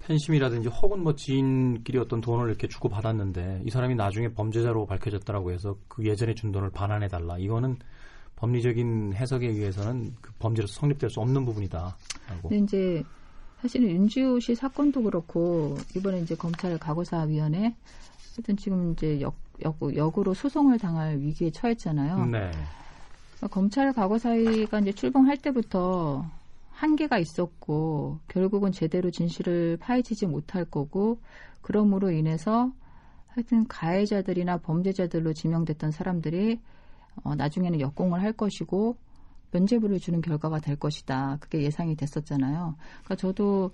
팬심이라든지 0.00 0.68
혹은 0.68 1.02
뭐 1.02 1.14
지인끼리 1.14 1.98
어떤 1.98 2.20
돈을 2.20 2.48
이렇게 2.48 2.66
주고 2.66 2.88
받았는데 2.88 3.62
이 3.64 3.70
사람이 3.70 3.94
나중에 3.94 4.28
범죄자로 4.28 4.86
밝혀졌다라고 4.86 5.52
해서 5.52 5.76
그 5.88 6.04
예전에 6.04 6.34
준 6.34 6.50
돈을 6.52 6.70
반환해 6.70 7.08
달라. 7.08 7.38
이거는 7.38 7.76
법리적인 8.36 9.12
해석에 9.14 9.46
의해서는 9.46 10.14
그 10.20 10.32
범죄로서 10.38 10.80
성립될 10.80 11.10
수 11.10 11.20
없는 11.20 11.44
부분이다. 11.44 11.96
근데 12.42 12.58
이제 12.58 13.02
사실은 13.60 13.90
윤지호 13.90 14.40
씨 14.40 14.56
사건도 14.56 15.04
그렇고 15.04 15.76
이번에 15.94 16.20
이제 16.20 16.34
검찰 16.34 16.76
과거사위원회 16.78 17.76
하여튼 18.34 18.56
지금 18.56 18.92
이제 18.92 19.20
역, 19.20 19.36
역, 19.64 19.76
역으로 19.94 20.34
소송을 20.34 20.78
당할 20.78 21.18
위기에 21.20 21.50
처했잖아요. 21.50 22.26
네. 22.26 22.50
검찰 23.48 23.92
과거사위가 23.92 24.80
이제 24.80 24.92
출범할 24.92 25.38
때부터 25.38 26.24
한계가 26.70 27.18
있었고 27.18 28.18
결국은 28.28 28.72
제대로 28.72 29.10
진실을 29.10 29.76
파헤치지 29.78 30.26
못할 30.26 30.64
거고 30.64 31.20
그러므로 31.60 32.10
인해서 32.10 32.72
하여튼 33.28 33.66
가해자들이나 33.66 34.58
범죄자들로 34.58 35.32
지명됐던 35.32 35.90
사람들이 35.90 36.60
어, 37.24 37.34
나중에는 37.34 37.80
역공을 37.80 38.22
할 38.22 38.32
것이고 38.32 38.96
면죄부를 39.52 39.98
주는 40.00 40.20
결과가 40.20 40.60
될 40.60 40.76
것이다. 40.76 41.38
그게 41.40 41.62
예상이 41.62 41.94
됐었잖아요. 41.94 42.74
그러니까 43.04 43.14
저도 43.16 43.70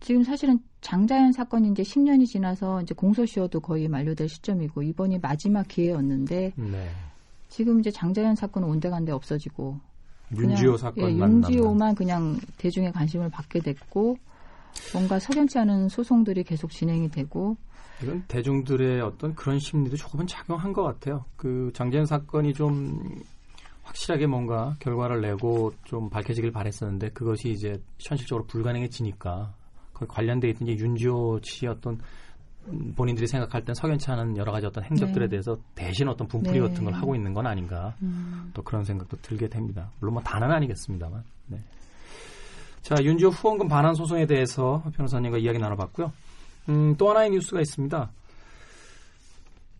지금 0.00 0.22
사실은 0.22 0.58
장자연 0.80 1.32
사건이 1.32 1.68
이제 1.70 1.82
10년이 1.82 2.26
지나서 2.26 2.82
이제 2.82 2.94
공소시효도 2.94 3.60
거의 3.60 3.88
만료될 3.88 4.28
시점이고 4.28 4.82
이번이 4.82 5.20
마지막 5.20 5.68
기회였는데 5.68 6.52
네. 6.56 6.90
지금 7.52 7.80
이제 7.80 7.90
장자연 7.90 8.34
사건은 8.34 8.66
온데간데 8.66 9.12
없어지고 9.12 9.78
윤지호 10.34 10.78
사건만 10.78 11.12
예. 11.12 11.18
윤지호만 11.18 11.94
그냥 11.94 12.40
대중의 12.56 12.92
관심을 12.92 13.28
받게 13.28 13.60
됐고 13.60 14.16
뭔가 14.94 15.18
석연치 15.18 15.58
않은 15.58 15.90
소송들이 15.90 16.44
계속 16.44 16.70
진행이 16.70 17.10
되고 17.10 17.58
이건 18.02 18.24
대중들의 18.26 19.02
어떤 19.02 19.34
그런 19.34 19.58
심리도 19.58 19.98
조금은 19.98 20.26
작용한 20.26 20.72
것 20.72 20.82
같아요. 20.82 21.26
그 21.36 21.70
장재현 21.74 22.06
사건이 22.06 22.54
좀 22.54 23.22
확실하게 23.82 24.26
뭔가 24.26 24.74
결과를 24.78 25.20
내고 25.20 25.74
좀 25.84 26.08
밝혀지길 26.08 26.52
바랬었는데 26.52 27.10
그것이 27.10 27.50
이제 27.50 27.82
현실적으로 27.98 28.46
불가능해지니까 28.46 29.54
그 29.92 30.06
관련돼 30.06 30.48
있던 30.48 30.68
이제 30.68 30.82
윤지호 30.82 31.40
씨의 31.42 31.70
어떤 31.70 31.94
음, 31.94 32.00
본인들이 32.96 33.26
생각할 33.26 33.64
땐 33.64 33.74
석연치 33.74 34.10
않은 34.10 34.36
여러 34.36 34.52
가지 34.52 34.66
어떤 34.66 34.84
행적들에 34.84 35.26
네. 35.26 35.30
대해서 35.30 35.58
대신 35.74 36.08
어떤 36.08 36.28
분풀이 36.28 36.60
네. 36.60 36.68
같은 36.68 36.84
걸 36.84 36.94
하고 36.94 37.14
있는 37.14 37.34
건 37.34 37.46
아닌가 37.46 37.94
음, 38.02 38.50
또 38.54 38.62
그런 38.62 38.84
생각도 38.84 39.16
들게 39.20 39.48
됩니다. 39.48 39.90
물론 39.98 40.14
뭐 40.14 40.22
다는 40.22 40.50
아니겠습니다만. 40.50 41.24
네. 41.46 41.58
자, 42.82 42.96
윤지호 43.00 43.30
후원금 43.30 43.68
반환 43.68 43.94
소송에 43.94 44.26
대해서 44.26 44.82
변호사님과 44.94 45.38
이야기 45.38 45.58
나눠봤고요. 45.58 46.12
음, 46.68 46.96
또 46.96 47.10
하나의 47.10 47.30
뉴스가 47.30 47.60
있습니다. 47.60 48.10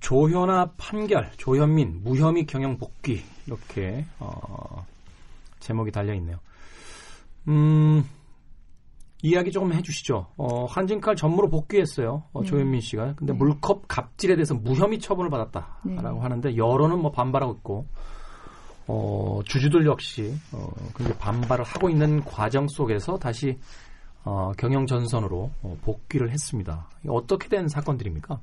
조현아 0.00 0.72
판결, 0.76 1.30
조현민 1.36 2.00
무혐의 2.02 2.44
경영 2.46 2.76
복귀 2.76 3.22
이렇게 3.46 4.04
어, 4.18 4.84
제목이 5.60 5.92
달려 5.92 6.12
있네요. 6.14 6.38
음, 7.48 8.04
이야기 9.22 9.52
조금 9.52 9.72
해주시죠. 9.72 10.26
어, 10.36 10.64
한진칼 10.66 11.14
전무로 11.14 11.48
복귀했어요. 11.48 12.24
어, 12.32 12.40
네. 12.42 12.46
조현민 12.46 12.80
씨가. 12.80 13.14
근데 13.14 13.32
네. 13.32 13.38
물컵 13.38 13.86
갑질에 13.86 14.34
대해서 14.34 14.54
무혐의 14.54 14.98
처분을 14.98 15.30
받았다라고 15.30 16.16
네. 16.16 16.20
하는데 16.20 16.56
여론은 16.56 17.00
뭐 17.00 17.12
반발하고 17.12 17.54
있고 17.54 17.86
어, 18.88 19.40
주주들 19.44 19.86
역시 19.86 20.34
어, 20.52 20.68
굉장히 20.96 21.18
반발을 21.18 21.64
하고 21.64 21.88
있는 21.88 22.20
과정 22.24 22.66
속에서 22.68 23.16
다시 23.16 23.58
어, 24.24 24.52
경영 24.58 24.86
전선으로 24.86 25.50
어, 25.62 25.76
복귀를 25.82 26.30
했습니다. 26.30 26.88
어떻게 27.08 27.48
된 27.48 27.68
사건들입니까? 27.68 28.40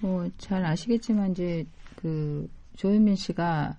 뭐잘 0.00 0.64
아시겠지만 0.64 1.32
이제 1.32 1.66
그 1.96 2.48
조현민 2.76 3.16
씨가 3.16 3.76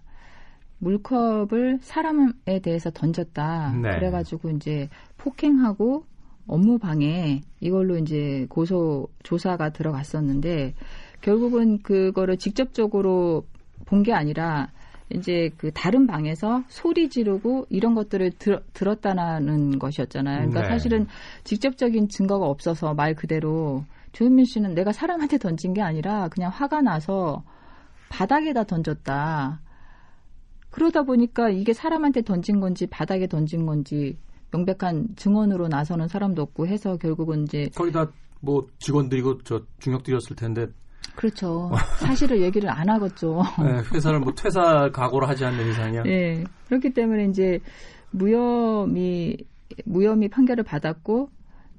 물컵을 0.79 1.79
사람에 1.81 2.59
대해서 2.61 2.91
던졌다. 2.91 3.71
네. 3.81 3.89
그래가지고 3.91 4.51
이제 4.51 4.89
폭행하고 5.25 6.05
업무 6.47 6.77
방해 6.77 7.41
이걸로 7.59 7.97
이제 7.97 8.45
고소 8.49 9.07
조사가 9.23 9.71
들어갔었는데 9.71 10.75
결국은 11.21 11.79
그거를 11.81 12.37
직접적으로 12.37 13.45
본 13.85 14.03
게 14.03 14.13
아니라 14.13 14.69
이제 15.11 15.51
그 15.57 15.71
다른 15.71 16.07
방에서 16.07 16.63
소리 16.67 17.09
지르고 17.09 17.65
이런 17.69 17.93
것들을 17.93 18.31
들, 18.39 18.59
들었다는 18.73 19.77
것이었잖아요. 19.77 20.37
그러니까 20.37 20.61
네. 20.61 20.67
사실은 20.67 21.07
직접적인 21.43 22.09
증거가 22.09 22.47
없어서 22.47 22.93
말 22.93 23.13
그대로 23.13 23.83
조현민 24.13 24.45
씨는 24.45 24.73
내가 24.73 24.91
사람한테 24.91 25.37
던진 25.37 25.73
게 25.73 25.81
아니라 25.81 26.27
그냥 26.29 26.51
화가 26.51 26.81
나서 26.81 27.43
바닥에다 28.09 28.63
던졌다. 28.63 29.61
그러다 30.71 31.03
보니까 31.03 31.49
이게 31.49 31.73
사람한테 31.73 32.23
던진 32.23 32.59
건지 32.59 32.87
바닥에 32.87 33.27
던진 33.27 33.65
건지 33.65 34.17
명백한 34.51 35.15
증언으로 35.15 35.67
나서는 35.67 36.07
사람도 36.07 36.41
없고 36.41 36.67
해서 36.67 36.97
결국은 36.97 37.43
이제 37.43 37.69
거기다 37.75 38.11
뭐 38.41 38.67
직원들이고 38.79 39.43
저 39.43 39.61
중역들이었을 39.79 40.35
텐데 40.35 40.67
그렇죠. 41.15 41.71
사실을 41.99 42.41
얘기를 42.41 42.69
안 42.69 42.89
하겠죠. 42.89 43.41
네, 43.61 43.81
회사를 43.93 44.19
뭐 44.19 44.33
퇴사 44.33 44.89
각오를 44.91 45.27
하지 45.27 45.45
않는 45.45 45.69
이상이야. 45.69 46.03
예. 46.07 46.43
그렇기 46.67 46.93
때문에 46.93 47.25
이제 47.25 47.59
무혐의 48.11 49.37
무혐의 49.85 50.29
판결을 50.29 50.63
받았고 50.63 51.29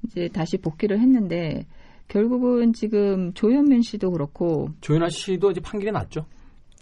이제 0.05 0.29
다시 0.29 0.59
복귀를 0.59 1.01
했는데 1.01 1.67
결국은 2.09 2.73
지금 2.73 3.33
조현민 3.35 3.83
씨도 3.83 4.13
그렇고 4.13 4.69
조현아 4.81 5.09
씨도 5.09 5.51
이제 5.51 5.61
판결이 5.61 5.93
났죠. 5.93 6.25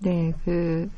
네, 0.03 0.33
그 0.45 0.89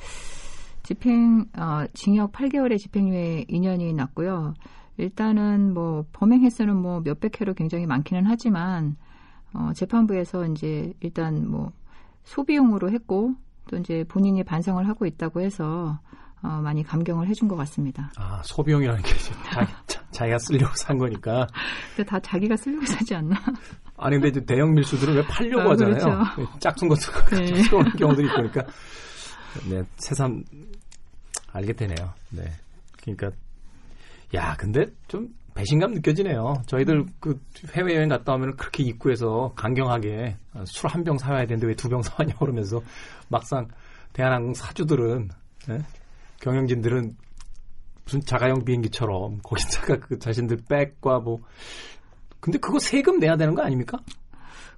집행 0.87 1.47
어, 1.59 1.85
징역 1.95 2.31
8개월의 2.31 2.79
집행유예 2.79 3.47
2년이 3.51 3.93
났고요. 3.97 4.55
일단은 4.99 5.75
뭐 5.75 6.05
범행 6.13 6.43
횟수는 6.43 6.77
뭐 6.77 7.01
몇백 7.01 7.41
회로 7.41 7.55
굉장히 7.55 7.87
많기는 7.87 8.25
하지만 8.25 8.97
어, 9.53 9.73
재판부에서 9.75 10.47
이제 10.47 10.93
일단 11.01 11.51
뭐 11.51 11.73
소비용으로 12.23 12.91
했고 12.93 13.35
또 13.69 13.77
이제 13.79 14.05
본인이 14.09 14.45
반성을 14.45 14.87
하고 14.87 15.07
있다고 15.07 15.41
해서 15.41 15.99
어, 16.41 16.49
많이 16.63 16.85
감경을 16.85 17.27
해준 17.27 17.49
것 17.49 17.57
같습니다. 17.57 18.13
아 18.17 18.41
소비용이라는 18.45 19.03
게다 19.03 19.67
자- 19.87 20.03
자기가 20.13 20.39
쓰려고 20.39 20.73
산 20.77 20.99
거니까. 20.99 21.49
근데 21.97 22.09
다 22.09 22.21
자기가 22.21 22.57
쓰려고 22.57 22.87
사지 22.87 23.13
않나? 23.17 23.35
아니 23.97 24.17
근데 24.17 24.29
이제 24.29 24.45
대형 24.45 24.73
밀수들은 24.75 25.15
왜 25.17 25.27
팔려고 25.27 25.69
아, 25.69 25.73
하잖아요. 25.73 26.25
그렇죠. 26.37 26.59
짝퉁 26.61 26.89
것도 26.89 27.01
네. 27.33 27.63
들어오는 27.63 27.91
경우들이 27.93 28.27
있고 28.29 28.37
그러니까 28.37 28.67
네 29.69 29.83
새삼 29.97 30.45
알게 31.57 31.73
되네요. 31.75 32.13
네 32.31 32.45
그러니까 33.03 33.31
야 34.35 34.57
근데 34.57 34.87
좀 35.09 35.29
배신감 35.55 35.93
느껴지네요. 35.95 36.63
저희들 36.67 37.07
그 37.21 37.41
해외 37.75 37.95
여행 37.97 38.09
갔다 38.11 38.35
오면 38.35 38.57
그렇게 38.57 38.83
입구에서 38.83 39.53
강경하게 39.57 40.37
술 40.67 40.91
한 40.91 41.03
병 41.05 41.17
사와야 41.19 41.47
되는데 41.47 41.67
왜 41.67 41.75
두 41.75 41.89
병 41.89 42.03
사왔냐 42.03 42.35
그러면서 42.37 42.83
막상 43.29 43.67
대한항공 44.13 44.55
사주들은 44.55 45.31
예? 45.71 45.79
경영진들은 46.41 47.17
무슨 48.05 48.21
자가용 48.21 48.65
비행기처럼 48.65 49.39
거기다가 49.43 49.97
그 49.99 50.19
자신들 50.19 50.59
백과 50.69 51.21
뭐 51.21 51.41
근데 52.41 52.59
그거 52.59 52.79
세금 52.79 53.19
내야 53.19 53.37
되는 53.37 53.55
거 53.55 53.63
아닙니까? 53.63 53.99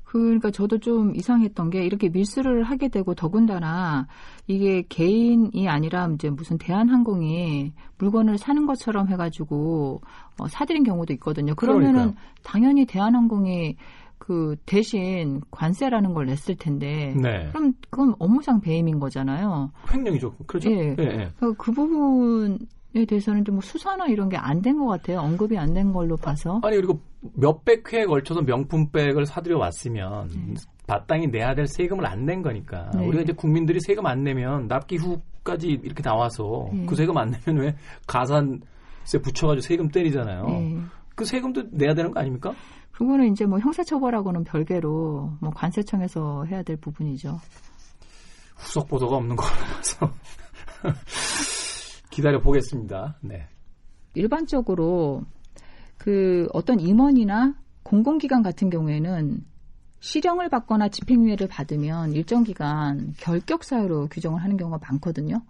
그러니까 0.08 0.50
저도 0.50 0.78
좀 0.78 1.14
이상했던 1.14 1.68
게 1.68 1.84
이렇게 1.84 2.08
밀수를 2.08 2.62
하게 2.62 2.88
되고 2.88 3.14
더군다나 3.14 4.06
이게 4.46 4.82
개인이 4.88 5.68
아니라 5.68 6.08
이제 6.14 6.30
무슨 6.30 6.56
대한항공이 6.56 7.74
물건을 7.98 8.38
사는 8.38 8.64
것처럼 8.64 9.08
해가지고 9.08 10.00
어, 10.38 10.48
사들인 10.48 10.84
경우도 10.84 11.12
있거든요. 11.14 11.54
그러면은 11.54 11.92
그러니까요. 11.92 12.24
당연히 12.42 12.86
대한항공이 12.86 13.76
그 14.16 14.56
대신 14.64 15.42
관세라는 15.50 16.14
걸 16.14 16.24
냈을 16.24 16.56
텐데 16.56 17.14
네. 17.14 17.50
그럼 17.52 17.74
그건 17.90 18.14
업무상 18.18 18.62
배임인 18.62 19.00
거잖아요. 19.00 19.72
횡령이죠. 19.92 20.34
그렇죠. 20.46 20.70
예. 20.70 20.96
예, 20.98 21.02
예. 21.02 21.32
그, 21.38 21.52
그 21.52 21.70
부분 21.70 22.58
에 22.94 23.04
대해서는 23.04 23.44
좀뭐 23.44 23.60
수사나 23.60 24.06
이런 24.06 24.28
게 24.30 24.36
안 24.38 24.62
된 24.62 24.78
것 24.78 24.86
같아요. 24.86 25.18
언급이 25.20 25.58
안 25.58 25.74
된 25.74 25.92
걸로 25.92 26.16
봐서. 26.16 26.60
아니 26.62 26.76
그리고 26.76 27.00
몇백 27.34 27.92
회에 27.92 28.06
걸쳐서 28.06 28.40
명품백을 28.42 29.26
사들여 29.26 29.58
왔으면 29.58 30.28
네. 30.28 30.54
마땅히 30.86 31.26
내야 31.26 31.54
될 31.54 31.66
세금을 31.66 32.06
안 32.06 32.24
낸 32.24 32.40
거니까 32.42 32.90
네. 32.94 33.06
우리가 33.06 33.22
이제 33.24 33.32
국민들이 33.34 33.78
세금 33.80 34.06
안 34.06 34.24
내면 34.24 34.68
납기 34.68 34.96
후까지 34.96 35.68
이렇게 35.82 36.02
나와서 36.02 36.70
네. 36.72 36.86
그 36.86 36.94
세금 36.94 37.18
안 37.18 37.30
내면 37.30 37.62
왜 37.62 37.76
가산세 38.06 39.18
붙여가지고 39.22 39.60
세금 39.60 39.88
때리잖아요. 39.88 40.46
예. 40.48 40.78
그 41.14 41.26
세금도 41.26 41.64
내야 41.72 41.92
되는 41.94 42.10
거 42.10 42.20
아닙니까? 42.20 42.54
그거는 42.92 43.30
이제 43.32 43.44
뭐 43.44 43.58
형사처벌하고는 43.58 44.44
별개로 44.44 45.32
뭐 45.40 45.50
관세청에서 45.54 46.44
해야 46.46 46.62
될 46.62 46.76
부분이죠. 46.78 47.38
후속 48.56 48.88
보도가 48.88 49.16
없는 49.16 49.36
거라서 49.36 50.10
기다려 52.10 52.40
보겠습니다. 52.40 53.16
네. 53.20 53.46
일반적으로 54.14 55.22
그 55.96 56.48
어떤 56.52 56.80
임원이나 56.80 57.54
공공기관 57.82 58.42
같은 58.42 58.70
경우에는 58.70 59.44
실형을 60.00 60.48
받거나 60.48 60.88
집행유예를 60.88 61.48
받으면 61.48 62.12
일정 62.12 62.44
기간 62.44 63.14
결격 63.18 63.64
사유로 63.64 64.08
규정을 64.08 64.42
하는 64.42 64.56
경우가 64.56 64.78
많거든요. 64.88 65.42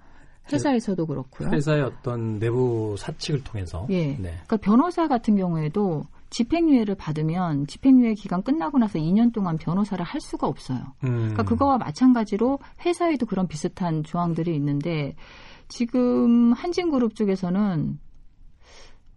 회사에서도 0.50 1.05
그렇고요. 1.07 1.50
회사의 1.50 1.83
어떤 1.83 2.38
내부 2.38 2.97
사칙을 2.99 3.45
통해서 3.45 3.87
예. 3.91 4.07
네. 4.12 4.31
그러니까 4.47 4.57
변호사 4.57 5.07
같은 5.07 5.37
경우에도 5.37 6.05
집행유예를 6.31 6.95
받으면 6.95 7.67
집행유예 7.67 8.15
기간 8.15 8.43
끝나고 8.43 8.79
나서 8.79 8.99
2년 8.99 9.33
동안 9.33 9.57
변호사를 9.59 10.03
할 10.05 10.21
수가 10.21 10.47
없어요. 10.47 10.79
음. 11.05 11.16
그러니까 11.18 11.42
그거와 11.42 11.79
마찬가지로 11.79 12.59
회사에도 12.85 13.27
그런 13.27 13.47
비슷한 13.47 14.03
조항들이 14.03 14.55
있는데 14.57 15.14
지금 15.68 16.52
한진그룹 16.52 17.14
쪽에서는 17.14 17.98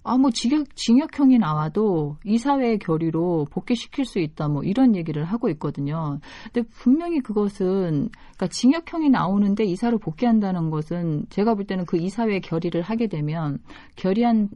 아 0.04 0.18
뭐 0.18 0.32
징역, 0.32 0.76
징역형이 0.76 1.38
나와도 1.38 2.18
이사회의 2.24 2.80
결의로 2.80 3.46
복귀시킬 3.52 4.06
수 4.06 4.20
있다 4.20 4.48
뭐 4.48 4.64
이런 4.64 4.96
얘기를 4.96 5.24
하고 5.24 5.48
있거든요. 5.50 6.20
근데 6.52 6.68
분명히 6.70 7.20
그것은 7.20 8.10
그러니까 8.10 8.48
징역형이 8.48 9.10
나오는데 9.10 9.64
이사로 9.66 10.00
복귀한다는 10.00 10.72
것은 10.72 11.28
제가 11.30 11.54
볼 11.54 11.66
때는 11.66 11.86
그 11.86 11.98
이사회의 11.98 12.42
결의를 12.42 12.82
하게 12.82 13.08
되면 13.08 13.60
결의한 13.96 14.50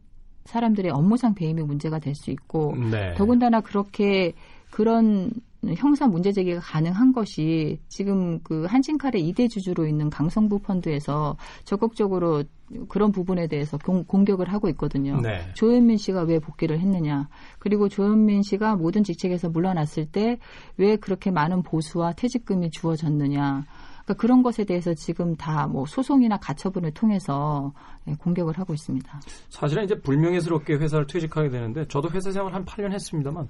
사람들의 0.45 0.91
업무상 0.91 1.35
배임이 1.35 1.61
문제가 1.63 1.99
될 1.99 2.15
수 2.15 2.31
있고 2.31 2.75
네. 2.91 3.13
더군다나 3.15 3.61
그렇게 3.61 4.33
그런 4.71 5.29
형사 5.75 6.07
문제 6.07 6.31
제기가 6.31 6.59
가능한 6.59 7.13
것이 7.13 7.79
지금 7.87 8.39
그 8.43 8.65
한진칼의 8.65 9.27
이대 9.27 9.47
주주로 9.47 9.87
있는 9.87 10.09
강성부 10.09 10.59
펀드에서 10.59 11.37
적극적으로 11.63 12.43
그런 12.89 13.11
부분에 13.11 13.47
대해서 13.47 13.77
공, 13.77 14.03
공격을 14.03 14.51
하고 14.51 14.69
있거든요. 14.69 15.21
네. 15.21 15.41
조현민 15.53 15.97
씨가 15.97 16.23
왜 16.23 16.39
복귀를 16.39 16.79
했느냐. 16.79 17.29
그리고 17.59 17.89
조현민 17.89 18.41
씨가 18.43 18.75
모든 18.75 19.03
직책에서 19.03 19.49
물러났을 19.49 20.05
때 20.07 20.37
왜 20.77 20.95
그렇게 20.95 21.31
많은 21.31 21.63
보수와 21.63 22.13
퇴직금이 22.13 22.69
주어졌느냐. 22.71 23.65
그러니까 24.03 24.13
그런 24.21 24.43
것에 24.43 24.63
대해서 24.63 24.93
지금 24.93 25.35
다 25.35 25.65
뭐 25.67 25.85
소송이나 25.85 26.37
가처분을 26.37 26.91
통해서 26.91 27.73
예, 28.07 28.13
공격을 28.13 28.57
하고 28.59 28.73
있습니다. 28.73 29.19
사실은 29.49 29.83
이제 29.83 29.99
불명예스럽게 29.99 30.75
회사를 30.75 31.07
퇴직하게 31.07 31.49
되는데 31.49 31.87
저도 31.87 32.09
회사 32.11 32.31
생활 32.31 32.53
한 32.53 32.63
8년 32.65 32.91
했습니다만 32.91 33.47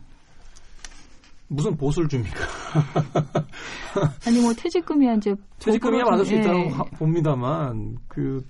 무슨 1.47 1.75
보수를 1.77 2.07
줍니까? 2.09 2.39
아니 4.27 4.41
뭐 4.41 4.53
퇴직금이야 4.53 5.13
이제 5.15 5.35
퇴직금이야 5.59 6.03
받을 6.05 6.25
수 6.25 6.31
좀- 6.31 6.41
있다고 6.41 6.59
예. 6.59 6.67
하- 6.69 6.83
봅니다만 6.83 7.97
그 8.07 8.43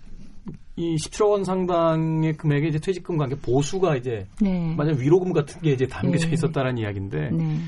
이 0.77 0.95
10조 0.97 1.29
원 1.29 1.45
상당의 1.45 2.34
금액의 2.36 2.67
이제 2.67 2.79
퇴직금 2.79 3.15
관계 3.15 3.34
보수가 3.36 3.95
이제 3.95 4.27
네. 4.41 4.75
만약 4.75 4.97
위로금 4.97 5.31
같은 5.31 5.62
게 5.62 5.71
이제 5.71 5.88
담겨져 5.88 6.27
네. 6.27 6.34
있었다는 6.34 6.77
이야기인데 6.77 7.29
네. 7.31 7.60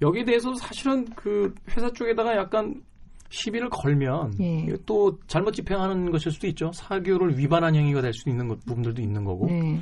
여기에 0.00 0.24
대해서 0.24 0.54
사실은 0.54 1.04
그 1.14 1.54
회사 1.76 1.90
쪽에다가 1.92 2.34
약간 2.34 2.80
시비를 3.28 3.68
걸면 3.68 4.36
예. 4.40 4.74
또 4.86 5.18
잘못 5.26 5.52
집행하는 5.52 6.10
것일 6.10 6.32
수도 6.32 6.46
있죠. 6.46 6.70
사교를 6.72 7.36
위반한 7.38 7.74
행위가 7.74 8.00
될수 8.00 8.26
있는 8.30 8.48
것, 8.48 8.58
부분들도 8.64 9.02
있는 9.02 9.22
거고. 9.24 9.48
네. 9.48 9.78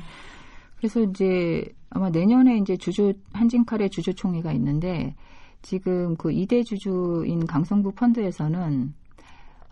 그래서 0.85 1.01
이제 1.01 1.65
아마 1.89 2.11
내년에 2.11 2.57
이제 2.57 2.77
주주 2.77 3.13
한진칼의 3.33 3.89
주주 3.89 4.13
총회가 4.13 4.51
있는데 4.53 5.15
지금 5.63 6.15
그 6.15 6.31
이대 6.31 6.61
주주인 6.61 7.47
강성부 7.47 7.93
펀드에서는 7.93 8.93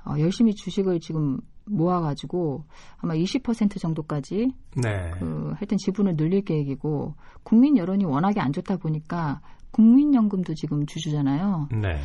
어, 0.05 0.15
열심히 0.17 0.55
주식을 0.55 0.99
지금 0.99 1.39
모아가지고 1.65 2.63
아마 2.97 3.13
20% 3.13 3.79
정도까지 3.79 4.51
네. 4.81 5.11
그 5.19 5.53
하여튼 5.55 5.77
지분을 5.77 6.17
늘릴 6.17 6.43
계획이고 6.43 7.13
국민 7.43 7.77
여론이 7.77 8.05
워낙에 8.05 8.39
안 8.39 8.51
좋다 8.51 8.77
보니까 8.77 9.39
국민연금도 9.69 10.55
지금 10.55 10.87
주주잖아요. 10.87 11.69
네. 11.79 11.95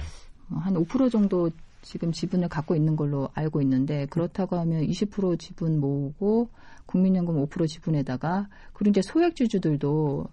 어, 0.50 0.60
한5% 0.66 1.10
정도 1.10 1.48
지금 1.82 2.12
지분을 2.12 2.48
갖고 2.48 2.74
있는 2.74 2.96
걸로 2.96 3.28
알고 3.34 3.60
있는데 3.62 4.06
그렇다고 4.06 4.56
하면 4.56 4.82
20% 4.86 5.38
지분 5.38 5.80
모으고 5.80 6.48
국민연금 6.86 7.36
5% 7.46 7.68
지분에다가 7.68 8.48
그리고 8.72 8.90
이제 8.90 9.02
소액주주들도 9.02 10.26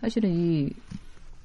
사실은 0.00 0.30
이 0.32 0.70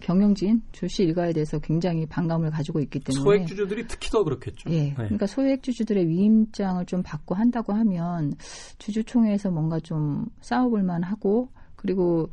경영진 0.01 0.61
조씨 0.71 1.03
일가에 1.03 1.31
대해서 1.31 1.59
굉장히 1.59 2.05
반감을 2.05 2.49
가지고 2.49 2.79
있기 2.81 2.99
때문에 2.99 3.23
소액 3.23 3.47
주주들이 3.47 3.87
특히 3.87 4.09
더 4.09 4.23
그렇겠죠. 4.23 4.69
예, 4.71 4.81
네. 4.81 4.93
그러니까 4.95 5.27
소액 5.27 5.63
주주들의 5.63 6.07
위임장을 6.07 6.85
좀 6.87 7.03
받고 7.03 7.35
한다고 7.35 7.73
하면 7.73 8.33
주주총회에서 8.79 9.51
뭔가 9.51 9.79
좀 9.79 10.25
싸워볼 10.41 10.83
만하고 10.83 11.49
그리고 11.75 12.29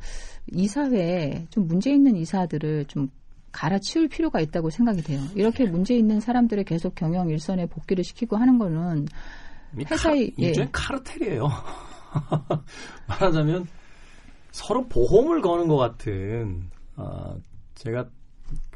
이사회에 0.51 1.47
좀 1.49 1.67
문제 1.67 1.91
있는 1.91 2.15
이사들을 2.15 2.85
좀 2.85 3.09
갈아치울 3.51 4.07
필요가 4.07 4.39
있다고 4.39 4.69
생각이 4.69 5.01
돼요. 5.03 5.21
이렇게 5.35 5.65
문제 5.65 5.95
있는 5.95 6.19
사람들을 6.19 6.63
계속 6.63 6.95
경영 6.95 7.29
일선에 7.29 7.65
복귀를 7.67 8.03
시키고 8.03 8.37
하는 8.37 8.57
거는 8.57 9.07
이 9.77 9.83
회사의- 9.83 10.35
카, 10.35 10.43
일종의 10.43 10.67
예. 10.67 10.69
카르텔이에요. 10.71 11.47
말하자면 13.07 13.67
서로 14.51 14.87
보험을 14.87 15.41
거는 15.41 15.67
것 15.67 15.77
같은 15.77 16.69
어, 16.95 17.35
제가 17.75 18.07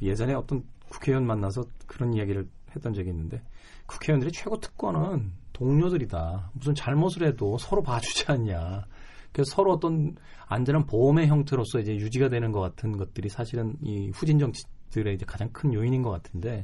예전에 0.02 0.34
어떤 0.34 0.64
국회의원 0.90 1.26
만나서 1.26 1.64
그런 1.88 2.14
이야기를 2.14 2.48
했던 2.76 2.94
적이 2.94 3.10
있는데 3.10 3.42
국회의원들의 3.88 4.32
최고 4.32 4.60
특권은 4.60 5.32
동료들이다. 5.54 6.52
무슨 6.54 6.74
잘못을 6.76 7.28
해도 7.28 7.58
서로 7.58 7.82
봐주지 7.84 8.26
않냐. 8.28 8.86
그래서 9.34 9.52
서로 9.56 9.74
어떤 9.74 10.16
안전한 10.48 10.86
보험의 10.86 11.28
형태로서 11.28 11.80
이제 11.80 11.96
유지가 11.96 12.30
되는 12.30 12.52
것 12.52 12.62
같은 12.62 12.98
것들이 12.98 13.28
사실은 13.30 13.76
이 13.82 14.10
후진 14.14 14.40
정치들의 14.40 15.16
이제 15.16 15.26
가장 15.26 15.50
큰 15.52 15.74
요인인 15.74 16.02
것 16.04 16.12
같은데 16.12 16.64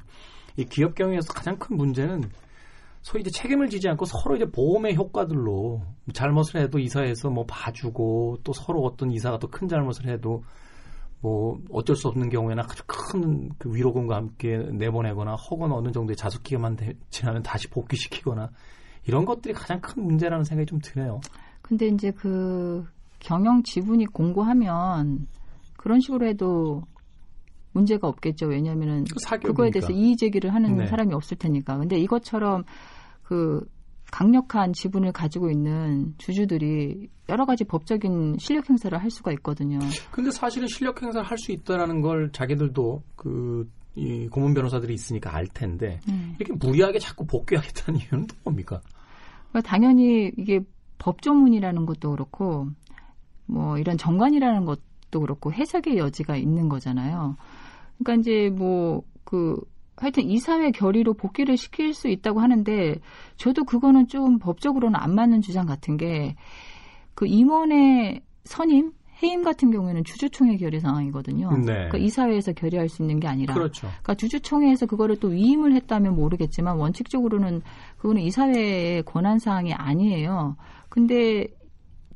이 0.56 0.64
기업 0.66 0.96
경영에서 0.96 1.34
가장 1.34 1.58
큰 1.58 1.76
문제는 1.78 2.24
소위 3.02 3.22
이제 3.22 3.32
책임을 3.32 3.70
지지 3.70 3.88
않고 3.90 4.06
서로 4.06 4.36
이제 4.36 4.46
보험의 4.46 4.96
효과들로 4.96 5.82
잘못을 6.14 6.62
해도 6.62 6.80
이사에서 6.80 7.30
뭐 7.30 7.46
봐주고 7.46 8.40
또 8.44 8.54
서로 8.54 8.84
어떤 8.84 9.10
이사가 9.12 9.40
또 9.40 9.48
큰 9.50 9.68
잘못을 9.68 10.08
해도 10.08 10.44
뭐 11.22 11.60
어쩔 11.72 11.96
수 11.96 12.08
없는 12.08 12.30
경우에는 12.30 12.64
아주 12.64 12.84
큰 12.86 13.50
그 13.58 13.74
위로금과 13.74 14.16
함께 14.16 14.58
내보내거나 14.58 15.36
혹은 15.36 15.72
어느 15.72 15.92
정도의 15.92 16.16
자숙 16.16 16.44
기간만 16.44 16.76
되- 16.78 16.94
지나면 17.10 17.44
다시 17.44 17.68
복귀시키거나 17.70 18.50
이런 19.06 19.26
것들이 19.26 19.54
가장 19.54 19.82
큰 19.82 20.04
문제라는 20.04 20.44
생각이 20.46 20.66
좀 20.68 20.80
드네요. 20.80 21.20
근데 21.70 21.88
이제 21.88 22.10
그 22.10 22.84
경영 23.20 23.62
지분이 23.62 24.08
공고하면 24.08 25.28
그런 25.78 26.00
식으로 26.00 26.26
해도 26.26 26.82
문제가 27.74 28.08
없겠죠. 28.08 28.48
왜냐하면은 28.48 29.04
그. 29.06 29.38
그거에 29.40 29.70
대해서 29.70 29.94
이의 29.94 30.18
제기를 30.18 30.52
하는 30.52 30.78
네. 30.78 30.88
사람이 30.88 31.14
없을 31.14 31.38
테니까. 31.38 31.78
근데 31.78 31.98
이것처럼 32.00 32.64
그 33.22 33.64
강력한 34.12 34.74
지분을 34.74 35.12
가지고 35.12 35.52
있는 35.52 36.16
주주들이 36.18 37.08
여러 37.30 37.46
가지 37.46 37.64
법적인 37.64 38.38
실력 38.40 38.68
행사를 38.68 38.98
할 39.00 39.12
수가 39.12 39.32
있거든요. 39.34 39.78
근데 40.10 40.32
사실은 40.32 40.68
실력 40.68 41.00
행사를 41.04 41.24
할 41.24 41.38
수 41.38 41.52
있다라는 41.52 42.02
걸 42.02 42.32
자기들도 42.32 43.04
그, 43.16 43.70
이 43.94 44.28
고문 44.30 44.56
변호사들이 44.56 44.96
있으니까 44.96 45.36
알 45.36 45.46
텐데, 45.46 46.00
네. 46.08 46.36
이렇게 46.40 46.54
무리하게 46.54 46.98
자꾸 46.98 47.28
복귀하겠다는 47.28 48.00
이유는 48.02 48.26
또 48.26 48.36
뭡니까? 48.44 48.82
그러니까 49.52 49.70
당연히 49.70 50.32
이게 50.36 50.62
법조문이라는 51.00 51.86
것도 51.86 52.12
그렇고 52.12 52.68
뭐 53.46 53.78
이런 53.78 53.98
정관이라는 53.98 54.66
것도 54.66 55.20
그렇고 55.22 55.52
해석의 55.52 55.98
여지가 55.98 56.36
있는 56.38 56.70
거잖아요. 56.70 57.36
그러니까 57.98 58.22
이제 58.22 58.50
뭐 58.50 59.04
그 59.24 59.62
하여튼 59.96 60.24
이사회 60.24 60.72
결의로 60.72 61.14
복귀를 61.14 61.56
시킬 61.56 61.94
수 61.94 62.08
있다고 62.08 62.40
하는데 62.40 62.96
저도 63.36 63.64
그거는 63.66 64.08
좀 64.08 64.40
법적으로는 64.40 65.00
안 65.00 65.14
맞는 65.14 65.42
주장 65.42 65.66
같은 65.68 65.98
게 65.98 66.36
그 67.20 67.28
임원의 67.28 68.22
선임 68.46 68.94
해임 69.22 69.44
같은 69.44 69.72
경우에는 69.72 70.04
주주총회 70.04 70.58
결의 70.58 70.80
상황이거든요. 70.80 71.50
네. 71.58 71.66
그러니까 71.66 71.98
이사회에서 71.98 72.54
결의할 72.54 72.90
수 72.90 73.02
있는 73.02 73.20
게 73.20 73.28
아니라 73.28 73.54
그렇죠. 73.54 73.88
그러니까 73.88 74.16
주주총회에서 74.16 74.86
그거를 74.86 75.20
또 75.20 75.30
위임을 75.30 75.74
했다면 75.74 76.16
모르겠지만 76.16 76.78
원칙적으로는 76.78 77.62
그거는 77.98 78.22
이사회의 78.22 79.04
권한 79.04 79.40
사항이 79.40 79.74
아니에요. 79.74 80.56
근데 80.88 81.48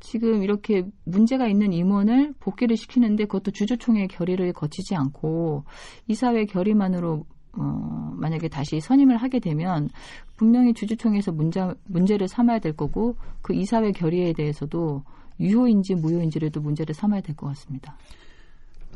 지금 0.00 0.42
이렇게 0.42 0.86
문제가 1.04 1.46
있는 1.46 1.72
임원을 1.72 2.34
복귀를 2.38 2.76
시키는데 2.76 3.24
그것도 3.24 3.52
주주총회 3.52 4.06
결의를 4.06 4.52
거치지 4.52 4.94
않고 4.94 5.64
이사회 6.08 6.44
결의만으로 6.44 7.24
어, 7.56 8.12
만약에 8.16 8.48
다시 8.48 8.80
선임을 8.80 9.16
하게 9.16 9.38
되면 9.38 9.88
분명히 10.36 10.74
주주총회에서 10.74 11.32
문제, 11.32 11.60
문제를 11.84 12.28
삼아야 12.28 12.58
될 12.58 12.72
거고 12.76 13.16
그 13.42 13.54
이사회 13.54 13.92
결의에 13.92 14.32
대해서도 14.32 15.02
유효인지 15.40 15.94
무효인지라도 15.96 16.60
문제를 16.60 16.94
삼아야 16.94 17.20
될 17.20 17.34
것 17.36 17.46
같습니다. 17.48 17.96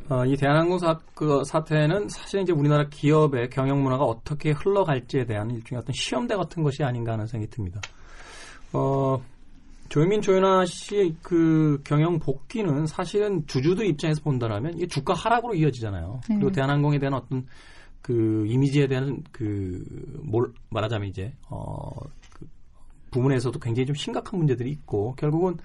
어, 0.08 0.24
이 0.24 0.36
대한항공 0.36 0.78
사, 0.78 0.98
그 1.14 1.42
사태는 1.44 2.08
사실 2.08 2.40
이제 2.40 2.52
우리나라 2.52 2.88
기업의 2.88 3.50
경영 3.50 3.82
문화가 3.82 4.04
어떻게 4.04 4.52
흘러갈지에 4.52 5.26
대한 5.26 5.50
일종의 5.50 5.82
어떤 5.82 5.92
시험대 5.92 6.34
같은 6.36 6.62
것이 6.62 6.82
아닌가 6.82 7.12
하는 7.12 7.26
생각이 7.26 7.50
듭니다. 7.50 7.80
어, 8.72 9.20
조현민 9.90 10.22
조현아 10.22 10.64
씨의 10.66 11.16
그 11.22 11.80
경영 11.84 12.18
복귀는 12.18 12.86
사실은 12.86 13.46
주주들 13.46 13.86
입장에서 13.86 14.22
본다라면 14.22 14.74
이게 14.76 14.86
주가 14.86 15.14
하락으로 15.14 15.54
이어지잖아요. 15.54 16.20
네. 16.28 16.34
그리고 16.36 16.52
대한항공에 16.52 16.98
대한 16.98 17.14
어떤 17.14 17.46
그 18.02 18.46
이미지에 18.46 18.86
대한 18.86 19.22
그 19.32 19.84
뭘 20.22 20.52
말하자면 20.70 21.08
이제 21.08 21.32
어 21.50 21.90
그 22.38 22.46
부분에서도 23.10 23.58
굉장히 23.58 23.86
좀 23.86 23.94
심각한 23.94 24.38
문제들이 24.38 24.70
있고 24.70 25.14
결국은 25.16 25.56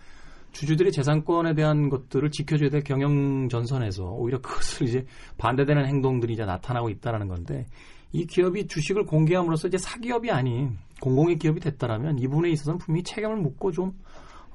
주주들의 0.53 0.91
재산권에 0.91 1.55
대한 1.55 1.89
것들을 1.89 2.29
지켜줘야 2.31 2.69
될 2.69 2.83
경영 2.83 3.49
전선에서 3.49 4.05
오히려 4.11 4.39
그것을 4.39 4.87
이제 4.87 5.05
반대되는 5.37 5.85
행동들이 5.85 6.33
이제 6.33 6.45
나타나고 6.45 6.89
있다라는 6.89 7.27
건데 7.27 7.65
이 8.11 8.25
기업이 8.25 8.67
주식을 8.67 9.05
공개함으로써 9.05 9.67
이제 9.67 9.77
사기업이 9.77 10.29
아닌 10.31 10.77
공공의 11.01 11.37
기업이 11.37 11.59
됐다라면 11.59 12.19
이 12.19 12.27
부분에 12.27 12.49
있어서는 12.51 12.77
분명히 12.77 13.03
책임을 13.03 13.37
묻고 13.37 13.71
좀 13.71 13.93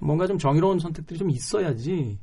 뭔가 0.00 0.26
좀 0.26 0.38
정의로운 0.38 0.78
선택들이 0.78 1.18
좀 1.18 1.30
있어야지 1.30 2.18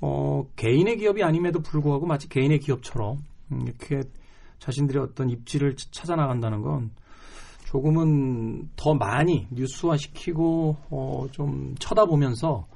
어 0.00 0.44
개인의 0.56 0.98
기업이 0.98 1.22
아님에도 1.22 1.60
불구하고 1.60 2.06
마치 2.06 2.28
개인의 2.28 2.58
기업처럼 2.58 3.18
음, 3.52 3.62
이렇게 3.62 4.02
자신들의 4.58 5.02
어떤 5.02 5.30
입지를 5.30 5.76
치- 5.76 5.90
찾아 5.90 6.16
나간다는 6.16 6.62
건 6.62 6.90
조금은 7.66 8.70
더 8.76 8.94
많이 8.94 9.46
뉴스화시키고 9.50 10.76
어, 10.90 11.26
좀 11.32 11.74
쳐다보면서 11.78 12.66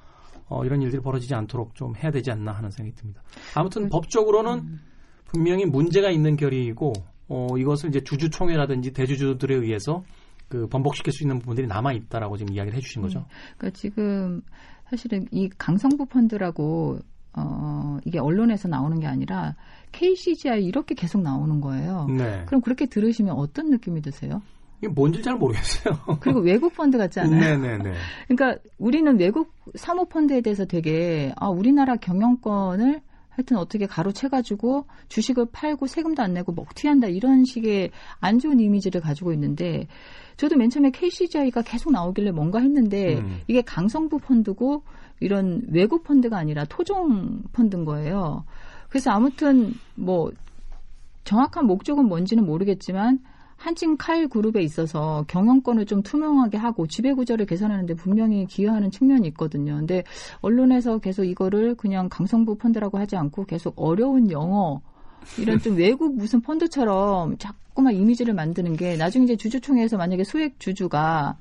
어, 0.49 0.65
이런 0.65 0.83
일들이 0.83 1.01
벌어지지 1.01 1.35
않도록 1.35 1.75
좀 1.75 1.95
해야 1.97 2.11
되지 2.11 2.31
않나 2.31 2.53
하는 2.53 2.71
생각이 2.71 2.95
듭니다. 2.97 3.23
아무튼 3.55 3.89
법적으로는 3.89 4.79
분명히 5.25 5.65
문제가 5.65 6.11
있는 6.11 6.37
결의이고 6.37 6.93
어, 7.29 7.47
이것을 7.57 7.89
이제 7.89 8.03
주주총회라든지 8.05 8.93
대주주들에 8.93 9.55
의해서 9.55 10.05
그 10.49 10.67
번복시킬 10.67 11.13
수 11.15 11.23
있는 11.25 11.39
부분들이 11.39 11.67
남아 11.67 11.95
있다라고 11.95 12.37
지금 12.37 12.53
이야기를 12.53 12.77
해주신 12.77 13.01
거죠. 13.01 13.25
그러니까 13.57 13.79
지금 13.79 14.43
사실은 14.91 15.27
이 15.31 15.49
강성부 15.57 16.05
펀드라고 16.05 16.99
어 17.35 17.99
이게 18.05 18.19
언론에서 18.19 18.69
나오는 18.69 19.01
게 19.01 19.07
아니라 19.07 19.55
KCGI 19.93 20.65
이렇게 20.65 20.95
계속 20.95 21.23
나오는 21.23 21.61
거예요. 21.61 22.07
네. 22.09 22.43
그럼 22.47 22.61
그렇게 22.61 22.87
들으시면 22.87 23.35
어떤 23.35 23.71
느낌이 23.71 24.03
드세요? 24.03 24.43
이게 24.83 24.89
뭔지 24.89 25.23
잘 25.23 25.37
모르겠어요. 25.37 25.95
그리고 26.21 26.41
외국 26.41 26.75
펀드 26.75 26.99
같지 26.99 27.21
않아요? 27.21 27.59
네네네. 27.59 27.95
그러니까 28.29 28.61
우리는 28.79 29.19
외국 29.19 29.53
사모 29.77 30.07
펀드에 30.07 30.41
대해서 30.41 30.65
되게 30.65 31.33
아 31.37 31.49
우리나라 31.49 31.97
경영권을 31.97 33.01
하여튼 33.35 33.57
어떻게 33.57 33.87
가로채가지고 33.87 34.87
주식을 35.09 35.47
팔고 35.53 35.87
세금도 35.87 36.23
안 36.23 36.35
내고 36.35 36.53
먹튀한다 36.53 37.09
이런 37.09 37.45
식의 37.45 37.91
안 38.21 38.39
좋은 38.39 38.61
이미지를 38.61 39.01
가지고 39.01 39.33
있는데 39.33 39.87
저도 40.37 40.57
맨 40.57 40.71
처음에 40.71 40.91
KCGI가 40.91 41.63
계속 41.63 41.93
나오길래 41.93 42.31
뭔가 42.31 42.61
했는데 42.61 43.19
음. 43.19 43.41
이게 43.49 43.63
강성부 43.63 44.19
펀드고 44.19 44.83
이런 45.21 45.63
외국 45.69 46.05
펀드가 46.05 46.37
아니라 46.37 46.65
토종 46.65 47.43
펀드인 47.53 47.85
거예요. 47.85 48.45
그래서 48.89 49.11
아무튼 49.11 49.73
뭐 49.95 50.31
정확한 51.25 51.67
목적은 51.67 52.07
뭔지는 52.07 52.45
모르겠지만 52.45 53.21
한진 53.63 53.97
칼 53.97 54.27
그룹에 54.27 54.61
있어서 54.61 55.25
경영권을 55.29 55.87
좀 55.87 56.03
투명하게 56.03 56.59
하고 56.59 56.89
지배 56.89 57.13
구조를 57.13 57.47
개선하는데 57.47 57.95
분명히 57.95 58.45
기여하는 58.45 58.91
측면이 58.91 59.29
있거든요. 59.29 59.77
근데 59.77 60.03
언론에서 60.41 60.99
계속 60.99 61.23
이거를 61.23 61.77
그냥 61.77 62.09
강성부 62.09 62.57
펀드라고 62.57 62.99
하지 62.99 63.15
않고 63.15 63.45
계속 63.45 63.75
어려운 63.77 64.33
영어 64.33 64.81
이런 65.39 65.61
좀 65.61 65.77
외국 65.77 66.17
무슨 66.17 66.41
펀드처럼 66.41 67.39
자꾸만 67.39 67.95
이미지를 67.95 68.35
만드는 68.35 68.75
게 68.75 68.97
나중에 68.97 69.27
이제 69.27 69.37
주주총회에서 69.37 69.97
만약에 69.97 70.25
소액 70.25 70.59
주주가 70.59 71.37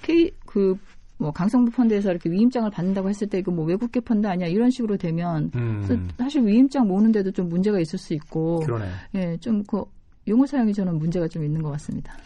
K 0.00 0.30
그뭐 0.46 1.32
강성부 1.34 1.72
펀드에서 1.72 2.10
이렇게 2.10 2.30
위임장을 2.30 2.70
받는다고 2.70 3.10
했을 3.10 3.26
때 3.28 3.40
이거 3.40 3.52
뭐 3.52 3.66
외국계 3.66 4.00
펀드 4.00 4.26
아니야 4.26 4.48
이런 4.48 4.70
식으로 4.70 4.96
되면 4.96 5.50
음, 5.54 6.08
사실 6.16 6.46
위임장 6.46 6.88
모으는데도 6.88 7.32
좀 7.32 7.50
문제가 7.50 7.78
있을 7.78 7.98
수 7.98 8.14
있고 8.14 8.60
그러네. 8.60 8.86
예, 9.16 9.36
좀 9.38 9.62
그 9.64 9.84
용어 10.28 10.46
사용이 10.46 10.72
저는 10.74 10.98
문제가 10.98 11.26
좀 11.28 11.44
있는 11.44 11.62
것 11.62 11.70
같습니다. 11.72 12.16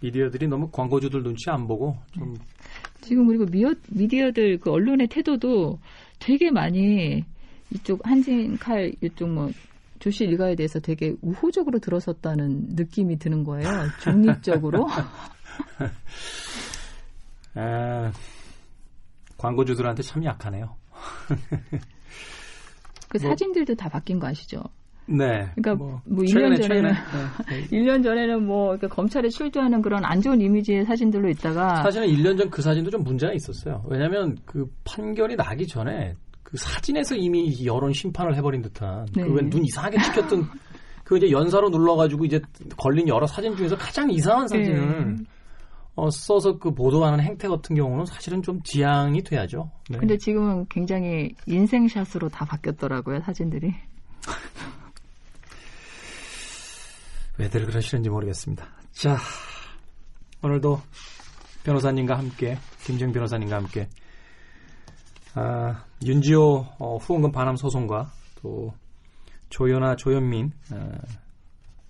미디어들이 0.00 0.48
너무 0.48 0.70
광고주들 0.70 1.22
눈치 1.22 1.50
안 1.50 1.66
보고 1.66 1.96
좀 2.12 2.34
지금 3.02 3.26
그리고 3.26 3.44
미어, 3.46 3.74
미디어들 3.90 4.58
그 4.58 4.70
언론의 4.70 5.08
태도도 5.08 5.78
되게 6.18 6.50
많이 6.50 7.22
이쪽 7.70 8.00
한진 8.06 8.56
칼 8.58 8.92
이쪽 9.02 9.28
뭐 9.28 9.50
조씨 9.98 10.24
일가에 10.24 10.54
대해서 10.54 10.80
되게 10.80 11.14
우호적으로 11.20 11.78
들어섰다는 11.78 12.68
느낌이 12.70 13.18
드는 13.18 13.44
거예요. 13.44 13.68
중립적으로. 14.02 14.88
에, 17.56 18.10
광고주들한테 19.36 20.02
참 20.02 20.24
약하네요. 20.24 20.76
그 23.08 23.18
뭐- 23.18 23.30
사진들도 23.30 23.74
다 23.74 23.88
바뀐 23.90 24.18
거 24.18 24.26
아시죠? 24.28 24.62
네. 25.10 25.50
그러니까 25.56 25.74
뭐 25.74 26.00
1년 26.08 26.28
최근에 26.32 26.56
전에는- 26.56 26.60
최근에 26.60 26.92
네. 27.48 27.66
1년 27.76 28.02
전에는 28.04 28.46
뭐 28.46 28.76
검찰에 28.76 29.28
출두하는 29.28 29.82
그런 29.82 30.04
안 30.04 30.20
좋은 30.20 30.40
이미지의 30.40 30.84
사진들로 30.84 31.28
있다가 31.30 31.82
사실은 31.82 32.06
1년 32.08 32.38
전 32.38 32.50
그 32.50 32.62
사진도 32.62 32.90
좀 32.90 33.02
문제가 33.02 33.32
있었어요. 33.32 33.82
왜냐하면 33.88 34.36
그 34.44 34.66
판결이 34.84 35.36
나기 35.36 35.66
전에 35.66 36.14
그 36.42 36.56
사진에서 36.56 37.14
이미 37.16 37.64
여론 37.66 37.92
심판을 37.92 38.34
해버린 38.36 38.62
듯한 38.62 39.06
네. 39.14 39.24
그왜눈 39.24 39.64
이상하게 39.64 39.98
찍혔던 40.02 40.48
그 41.04 41.16
이제 41.16 41.30
연사로 41.30 41.70
눌러가지고 41.70 42.24
이제 42.24 42.40
걸린 42.76 43.08
여러 43.08 43.26
사진 43.26 43.56
중에서 43.56 43.76
가장 43.76 44.10
이상한 44.10 44.46
사진을 44.48 45.14
네. 45.16 45.24
어, 45.96 46.08
써서 46.10 46.56
그 46.58 46.72
보도하는 46.72 47.20
행태 47.20 47.48
같은 47.48 47.74
경우는 47.76 48.04
사실은 48.06 48.42
좀 48.42 48.60
지양이 48.62 49.20
돼야죠. 49.22 49.70
네. 49.90 49.98
근데 49.98 50.16
지금은 50.16 50.66
굉장히 50.70 51.34
인생샷으로 51.46 52.28
다 52.28 52.44
바뀌었더라고요, 52.44 53.20
사진들이. 53.20 53.74
왜들 57.40 57.64
그러시는지 57.64 58.10
모르겠습니다. 58.10 58.66
자, 58.92 59.16
오늘도 60.42 60.78
변호사님과 61.64 62.18
함께, 62.18 62.58
김정 62.84 63.12
변호사님과 63.12 63.56
함께, 63.56 63.88
아, 65.34 65.84
윤지호 66.04 66.66
어, 66.78 66.96
후원금 66.98 67.32
반환 67.32 67.56
소송과 67.56 68.12
또 68.42 68.74
조연아 69.48 69.96
조현민 69.96 70.52
어, 70.74 70.92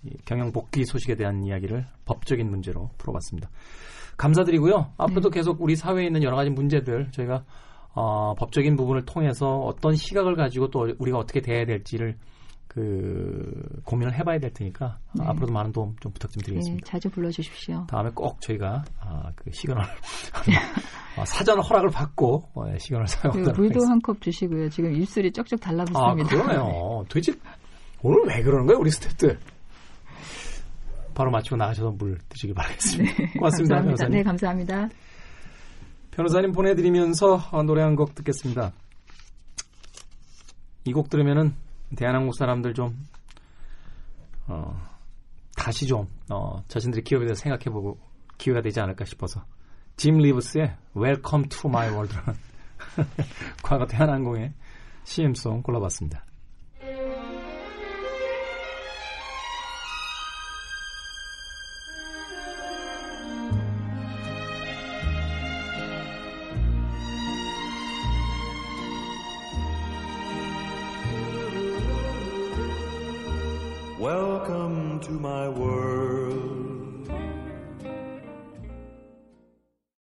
이 0.03 0.15
경영 0.23 0.53
복귀 0.53 0.85
소식에 0.85 1.15
대한 1.15 1.43
이야기를 1.43 1.85
법적인 2.05 2.49
문제로 2.49 2.89
풀어봤습니다. 2.97 3.49
감사드리고요. 4.15 4.93
앞으로도 4.97 5.31
계속 5.31 5.61
우리 5.61 5.75
사회에 5.75 6.05
있는 6.05 6.23
여러 6.23 6.37
가지 6.37 6.49
문제들 6.49 7.11
저희가 7.11 7.43
어, 7.93 8.35
법적인 8.35 8.77
부분을 8.77 9.03
통해서 9.03 9.59
어떤 9.59 9.95
시각을 9.95 10.35
가지고 10.35 10.69
또 10.69 10.87
우리가 10.97 11.17
어떻게 11.17 11.41
대해야 11.41 11.65
될지를 11.65 12.17
그 12.73 13.51
고민을 13.83 14.13
해봐야 14.17 14.39
될 14.39 14.53
테니까 14.53 14.97
네. 15.13 15.25
앞으로도 15.27 15.51
많은 15.51 15.73
도움 15.73 15.93
좀 15.99 16.13
부탁 16.13 16.31
좀 16.31 16.39
예, 16.41 16.45
드리겠습니다. 16.45 16.85
자주 16.87 17.09
불러주십시오. 17.09 17.85
다음에 17.89 18.09
꼭 18.15 18.39
저희가 18.39 18.85
아, 19.01 19.29
그 19.35 19.51
시간을 19.51 19.83
어, 21.19 21.25
사전 21.25 21.59
허락을 21.59 21.89
받고 21.89 22.43
어, 22.55 22.63
예, 22.69 22.77
그리고 22.81 23.05
사용하도록 23.05 23.57
물도 23.57 23.61
하겠습니다. 23.73 23.91
한컵 23.91 24.21
주시고요. 24.21 24.69
지금 24.69 24.93
입술이 24.93 25.33
쩍쩍 25.33 25.59
아 25.61 25.65
달라붙습니다. 25.65 26.29
그러네요. 26.29 27.03
도대체 27.09 27.33
오늘 28.03 28.23
왜 28.27 28.41
그러는 28.41 28.65
거예요, 28.67 28.79
우리 28.79 28.89
스태프들? 28.89 29.37
바로 31.13 31.29
마치고 31.29 31.57
나가셔서 31.57 31.91
물 31.91 32.19
드시길 32.29 32.55
바라겠습니다. 32.55 33.13
고맙습니다, 33.37 33.75
감사합니다. 33.75 33.83
변호사님. 33.83 34.11
네, 34.17 34.23
감사합니다. 34.23 34.89
변호사님 36.11 36.51
보내드리면서 36.53 37.35
어, 37.51 37.63
노래 37.63 37.81
한 37.81 37.95
곡 37.97 38.15
듣겠습니다. 38.15 38.71
이 40.85 40.93
곡 40.93 41.09
들으면은 41.09 41.53
대한민국 41.95 42.35
사람들 42.35 42.73
좀 42.73 42.97
어, 44.47 44.75
다시 45.55 45.85
좀 45.87 46.07
어, 46.29 46.63
자신들의 46.67 47.03
기업에 47.03 47.25
대해서 47.25 47.41
생각해보고 47.41 47.99
기회가 48.37 48.61
되지 48.61 48.79
않을까 48.79 49.05
싶어서 49.05 49.43
짐 49.97 50.17
리브스의 50.17 50.75
Welcome 50.95 51.49
to 51.49 51.69
My 51.69 51.89
World라는 51.89 52.33
과거 53.63 53.85
대한항공의 53.85 54.53
CM송 55.03 55.61
골라봤습니다. 55.61 56.25